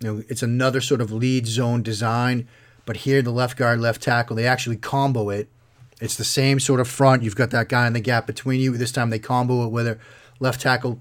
You 0.00 0.14
know, 0.14 0.22
it's 0.28 0.42
another 0.42 0.80
sort 0.80 1.00
of 1.00 1.12
lead 1.12 1.46
zone 1.46 1.82
design, 1.82 2.48
but 2.84 2.98
here 2.98 3.22
the 3.22 3.30
left 3.30 3.56
guard, 3.56 3.80
left 3.80 4.02
tackle, 4.02 4.36
they 4.36 4.46
actually 4.46 4.76
combo 4.76 5.30
it. 5.30 5.48
It's 6.00 6.16
the 6.16 6.24
same 6.24 6.58
sort 6.58 6.80
of 6.80 6.88
front. 6.88 7.22
You've 7.22 7.36
got 7.36 7.50
that 7.50 7.68
guy 7.68 7.86
in 7.86 7.92
the 7.92 8.00
gap 8.00 8.26
between 8.26 8.60
you. 8.60 8.76
This 8.76 8.90
time 8.90 9.10
they 9.10 9.20
combo 9.20 9.64
it 9.78 9.86
a 9.86 9.98
left 10.40 10.60
tackle 10.60 11.00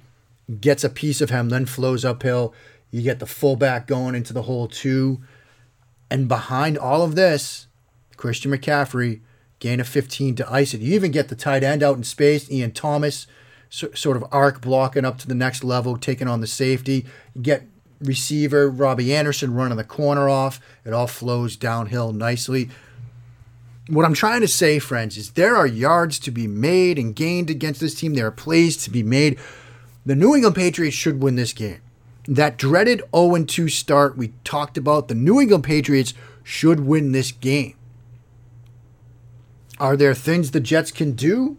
gets 0.60 0.84
a 0.84 0.90
piece 0.90 1.22
of 1.22 1.30
him, 1.30 1.50
then 1.50 1.66
flows 1.66 2.04
uphill. 2.04 2.54
You 2.92 3.02
get 3.02 3.20
the 3.20 3.26
fullback 3.26 3.88
going 3.88 4.16
into 4.16 4.34
the 4.34 4.44
hole 4.44 4.68
too. 4.68 5.22
And 6.10 6.28
behind 6.28 6.78
all 6.78 7.02
of 7.02 7.16
this, 7.16 7.68
Christian 8.18 8.52
McCaffrey, 8.52 9.22
gain 9.60 9.80
of 9.80 9.88
15 9.88 10.36
to 10.36 10.52
ice 10.52 10.74
it. 10.74 10.82
You 10.82 10.94
even 10.94 11.12
get 11.12 11.30
the 11.30 11.36
tight 11.36 11.64
end 11.64 11.82
out 11.82 11.96
in 11.96 12.04
space, 12.04 12.52
Ian 12.52 12.72
Thomas, 12.72 13.28
so, 13.70 13.90
sort 13.94 14.18
of 14.18 14.26
arc 14.32 14.60
blocking 14.60 15.06
up 15.06 15.18
to 15.20 15.28
the 15.28 15.36
next 15.36 15.64
level, 15.64 15.96
taking 15.96 16.28
on 16.28 16.42
the 16.42 16.48
safety. 16.48 17.06
You 17.34 17.42
get 17.42 17.64
receiver 18.02 18.70
Robbie 18.70 19.16
Anderson 19.16 19.54
running 19.54 19.78
the 19.78 19.86
corner 19.86 20.28
off. 20.28 20.60
It 20.84 20.92
all 20.92 21.08
flows 21.08 21.56
downhill 21.56 22.12
nicely. 22.12 22.70
What 23.88 24.06
I'm 24.06 24.14
trying 24.14 24.42
to 24.42 24.48
say, 24.48 24.80
friends, 24.80 25.18
is 25.18 25.32
there 25.32 25.56
are 25.56 25.68
yards 25.68 26.20
to 26.20 26.32
be 26.32 26.48
made 26.48 27.00
and 27.00 27.16
gained 27.16 27.50
against 27.50 27.80
this 27.80 27.96
team. 27.96 28.14
There 28.14 28.28
are 28.28 28.32
plays 28.32 28.76
to 28.84 28.90
be 28.90 29.04
made. 29.04 29.40
The 30.06 30.16
New 30.16 30.36
England 30.36 30.56
Patriots 30.56 30.96
should 30.96 31.22
win 31.24 31.36
this 31.36 31.54
game 31.54 31.80
that 32.28 32.58
dreaded 32.58 33.02
0 33.16 33.44
2 33.44 33.70
start 33.70 34.18
we 34.18 34.34
talked 34.44 34.78
about, 34.78 35.08
the 35.08 35.16
New 35.16 35.40
England 35.40 35.64
Patriots 35.64 36.14
should 36.44 36.82
win 36.82 37.12
this 37.12 37.32
game. 37.32 37.76
Are 39.80 39.98
there 39.98 40.14
things 40.14 40.52
the 40.52 40.60
Jets 40.60 40.92
can 40.92 41.14
do? 41.14 41.58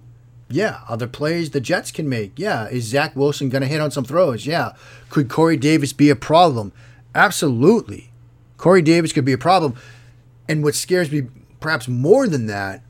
Yeah. 0.48 0.80
Other 0.88 1.08
plays 1.08 1.50
the 1.50 1.60
Jets 1.60 1.90
can 1.90 2.08
make? 2.08 2.32
Yeah. 2.36 2.68
Is 2.68 2.84
Zach 2.84 3.16
Wilson 3.16 3.48
going 3.48 3.62
to 3.62 3.68
hit 3.68 3.80
on 3.80 3.90
some 3.90 4.04
throws? 4.04 4.46
Yeah. 4.46 4.74
Could 5.08 5.28
Corey 5.28 5.56
Davis 5.56 5.92
be 5.92 6.08
a 6.08 6.16
problem? 6.16 6.72
Absolutely. 7.14 8.12
Corey 8.58 8.82
Davis 8.82 9.12
could 9.12 9.24
be 9.24 9.32
a 9.32 9.38
problem. 9.38 9.74
And 10.48 10.62
what 10.62 10.74
scares 10.76 11.10
me 11.10 11.26
perhaps 11.58 11.88
more 11.88 12.28
than 12.28 12.46
that, 12.46 12.82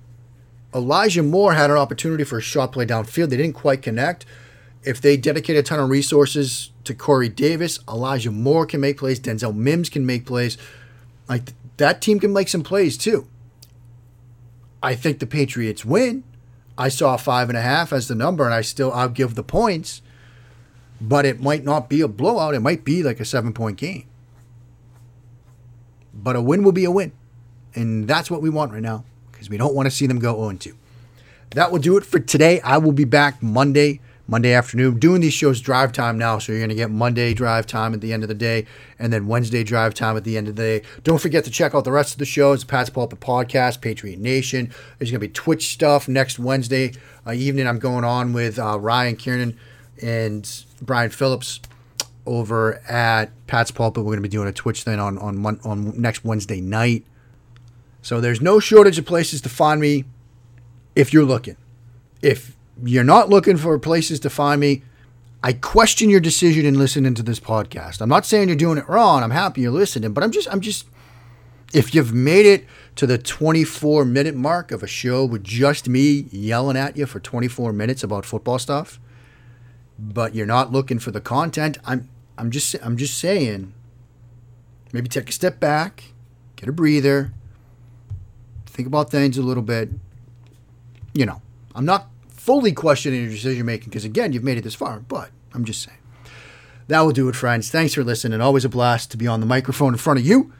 Elijah 0.75 1.23
Moore 1.23 1.55
had 1.55 1.71
an 1.71 1.77
opportunity 1.77 2.25
for 2.25 2.39
a 2.39 2.43
shot 2.43 2.73
play 2.73 2.85
downfield. 2.85 3.31
They 3.31 3.37
didn't 3.37 3.55
quite 3.55 3.81
connect. 3.81 4.27
If 4.83 5.01
they 5.01 5.17
dedicate 5.17 5.57
a 5.57 5.63
ton 5.63 5.79
of 5.81 5.89
resources 5.89 6.72
to 6.85 6.95
Corey 6.95 7.29
Davis. 7.29 7.79
Elijah 7.89 8.31
Moore 8.31 8.67
can 8.67 8.81
make 8.81 8.99
plays. 8.99 9.21
Denzel 9.21 9.55
Mims 9.55 9.89
can 9.89 10.05
make 10.05 10.27
plays. 10.27 10.59
Like 11.29 11.53
that 11.77 12.01
team 12.01 12.21
can 12.21 12.33
make 12.33 12.49
some 12.49 12.63
plays 12.63 12.97
too. 12.97 13.27
I 14.83 14.95
think 14.95 15.19
the 15.21 15.27
Patriots 15.27 15.85
win. 15.85 16.25
I 16.77 16.89
saw 16.89 17.17
five 17.17 17.49
and 17.49 17.59
a 17.59 17.63
half 17.63 17.93
as 17.93 18.09
the 18.09 18.15
number, 18.15 18.45
and 18.45 18.55
I 18.55 18.63
still 18.63 18.93
I'll 18.93 19.09
give 19.09 19.35
the 19.35 19.43
points. 19.43 20.03
But 21.01 21.27
it 21.27 21.41
might 21.41 21.65
not 21.65 21.89
be 21.89 22.01
a 22.01 22.09
blowout. 22.09 22.55
It 22.55 22.61
might 22.61 22.85
be 22.85 23.03
like 23.03 23.21
a 23.21 23.25
seven 23.25 23.53
point 23.53 23.77
game. 23.77 24.07
But 26.15 26.37
a 26.37 26.43
win 26.43 26.63
will 26.63 26.73
be 26.73 26.85
a 26.85 26.91
win. 26.91 27.13
And 27.75 28.07
that's 28.07 28.31
what 28.31 28.43
we 28.43 28.51
want 28.51 28.73
right 28.73 28.83
now 28.83 29.05
because 29.31 29.49
we 29.49 29.57
don't 29.57 29.75
want 29.75 29.87
to 29.87 29.91
see 29.91 30.07
them 30.07 30.19
go 30.19 30.35
0 30.35 30.57
2. 30.59 30.77
That 31.51 31.73
will 31.73 31.79
do 31.79 31.97
it 31.97 32.05
for 32.05 32.19
today. 32.19 32.61
I 32.61 32.79
will 32.79 32.93
be 32.93 33.05
back 33.05 33.43
Monday 33.43 34.01
Monday 34.27 34.53
afternoon. 34.53 34.99
Doing 34.99 35.21
these 35.21 35.35
shows 35.35 35.61
drive 35.61 35.93
time 35.93 36.17
now, 36.17 36.39
so 36.39 36.53
you're 36.53 36.61
going 36.61 36.69
to 36.69 36.75
get 36.75 36.91
Monday 36.91 37.35
drive 37.35 37.67
time 37.67 37.93
at 37.93 38.01
the 38.01 38.13
end 38.13 38.23
of 38.23 38.29
the 38.29 38.35
day, 38.35 38.67
and 38.99 39.13
then 39.13 39.27
Wednesday 39.27 39.65
drive 39.65 39.95
time 39.95 40.17
at 40.17 40.25
the 40.25 40.37
end 40.37 40.49
of 40.49 40.57
the 40.57 40.63
day. 40.63 40.83
Don't 41.05 41.21
forget 41.21 41.45
to 41.45 41.51
check 41.51 41.75
out 41.75 41.85
the 41.85 41.93
rest 41.93 42.13
of 42.13 42.19
the 42.19 42.25
shows: 42.25 42.65
Pat's 42.65 42.91
Pulpit 42.91 43.21
Podcast, 43.21 43.81
Patriot 43.81 44.19
Nation. 44.19 44.73
There's 44.99 45.11
going 45.11 45.21
to 45.21 45.27
be 45.27 45.33
Twitch 45.33 45.73
stuff 45.73 46.09
next 46.09 46.39
Wednesday 46.39 46.95
uh, 47.27 47.33
evening. 47.33 47.67
I'm 47.67 47.79
going 47.79 48.05
on 48.05 48.33
with 48.33 48.59
uh, 48.59 48.79
Ryan 48.79 49.17
Kiernan 49.17 49.59
and 50.03 50.65
Brian 50.81 51.11
Phillips 51.11 51.61
over 52.25 52.81
at 52.89 53.31
Pat's 53.47 53.71
Pulpit. 53.71 54.05
We're 54.05 54.13
going 54.13 54.23
to 54.23 54.29
be 54.29 54.29
doing 54.29 54.49
a 54.49 54.53
Twitch 54.53 54.85
thing 54.85 54.99
on 54.99 55.19
on 55.19 55.45
on 55.65 56.01
next 56.01 56.25
Wednesday 56.25 56.61
night. 56.61 57.05
So 58.03 58.21
there's 58.21 58.41
no 58.41 58.59
shortage 58.59 58.99
of 58.99 59.07
places 59.07 59.41
to 59.43 59.49
find 59.49 59.81
me 59.81 60.05
if 60.97 61.13
you're 61.13 61.25
looking. 61.25 61.57
If 62.21 62.57
you're 62.85 63.05
not 63.05 63.29
looking 63.29 63.57
for 63.57 63.79
places 63.79 64.21
to 64.21 64.31
find 64.31 64.61
me, 64.61 64.83
I 65.43 65.53
question 65.53 66.09
your 66.09 66.21
decision 66.21 66.65
in 66.65 66.79
listening 66.79 67.15
to 67.15 67.23
this 67.23 67.41
podcast. 67.41 68.01
I'm 68.01 68.09
not 68.09 68.27
saying 68.27 68.49
you're 68.49 68.57
doing 68.57 68.79
it 68.79 68.89
wrong. 68.89 69.23
I'm 69.23 69.31
happy 69.31 69.63
you're 69.63 69.73
listening, 69.73 70.13
but 70.13 70.23
I'm 70.23 70.31
just 70.31 70.49
I'm 70.53 70.61
just 70.61 70.87
if 71.73 71.95
you've 71.95 72.13
made 72.13 72.47
it 72.47 72.67
to 72.97 73.07
the 73.07 73.19
24 73.19 74.05
minute 74.05 74.35
mark 74.35 74.71
of 74.71 74.83
a 74.83 74.87
show 74.87 75.25
with 75.25 75.43
just 75.43 75.89
me 75.89 76.27
yelling 76.31 76.77
at 76.77 76.97
you 76.97 77.07
for 77.07 77.19
24 77.19 77.73
minutes 77.73 78.03
about 78.05 78.25
football 78.25 78.59
stuff, 78.59 79.01
but 79.99 80.35
you're 80.35 80.47
not 80.47 80.71
looking 80.71 80.99
for 80.99 81.11
the 81.11 81.21
content, 81.21 81.79
I'm 81.85 82.09
I'm 82.39 82.51
just 82.51 82.77
I'm 82.83 82.97
just 82.97 83.19
saying 83.19 83.73
maybe 84.93 85.09
take 85.09 85.29
a 85.29 85.33
step 85.33 85.59
back, 85.59 86.05
get 86.57 86.69
a 86.69 86.73
breather, 86.73 87.33
think 88.67 88.87
about 88.87 89.11
things 89.11 89.39
a 89.39 89.43
little 89.43 89.63
bit. 89.63 89.91
You 91.15 91.27
know, 91.27 91.43
I'm 91.75 91.85
not 91.85 92.12
fully 92.43 92.73
questioning 92.73 93.23
your 93.23 93.31
decision 93.31 93.65
making 93.65 93.89
because 93.89 94.05
again, 94.05 94.33
you've 94.33 94.43
made 94.43 94.59
it 94.59 94.65
this 94.65 94.75
far, 94.75 94.99
but 94.99 95.31
I'm 95.55 95.65
just 95.65 95.81
saying. 95.83 95.99
That 96.89 97.01
will 97.03 97.13
do 97.13 97.29
it, 97.29 97.37
friends. 97.37 97.71
Thanks 97.71 97.95
for 97.95 98.03
listening. 98.03 98.41
Always 98.41 98.65
a 98.65 98.69
blast 98.69 99.13
to 99.13 99.17
be 99.17 99.29
on 99.29 99.39
the 99.39 99.47
microphone 99.47 99.95
in 99.95 99.99
front 99.99 100.19
of 100.19 100.27
you. 100.27 100.53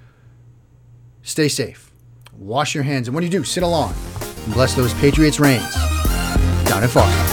Stay 1.23 1.49
safe. 1.49 1.91
Wash 2.33 2.75
your 2.75 2.85
hands, 2.85 3.09
and 3.09 3.15
when 3.17 3.25
you 3.25 3.31
do, 3.31 3.43
sit 3.43 3.65
along 3.65 3.95
and 4.45 4.55
bless 4.55 4.75
those 4.75 4.95
Patriots' 4.95 5.41
reigns 5.41 5.75
down 6.67 6.85
in 6.85 6.89
Fox. 6.89 7.32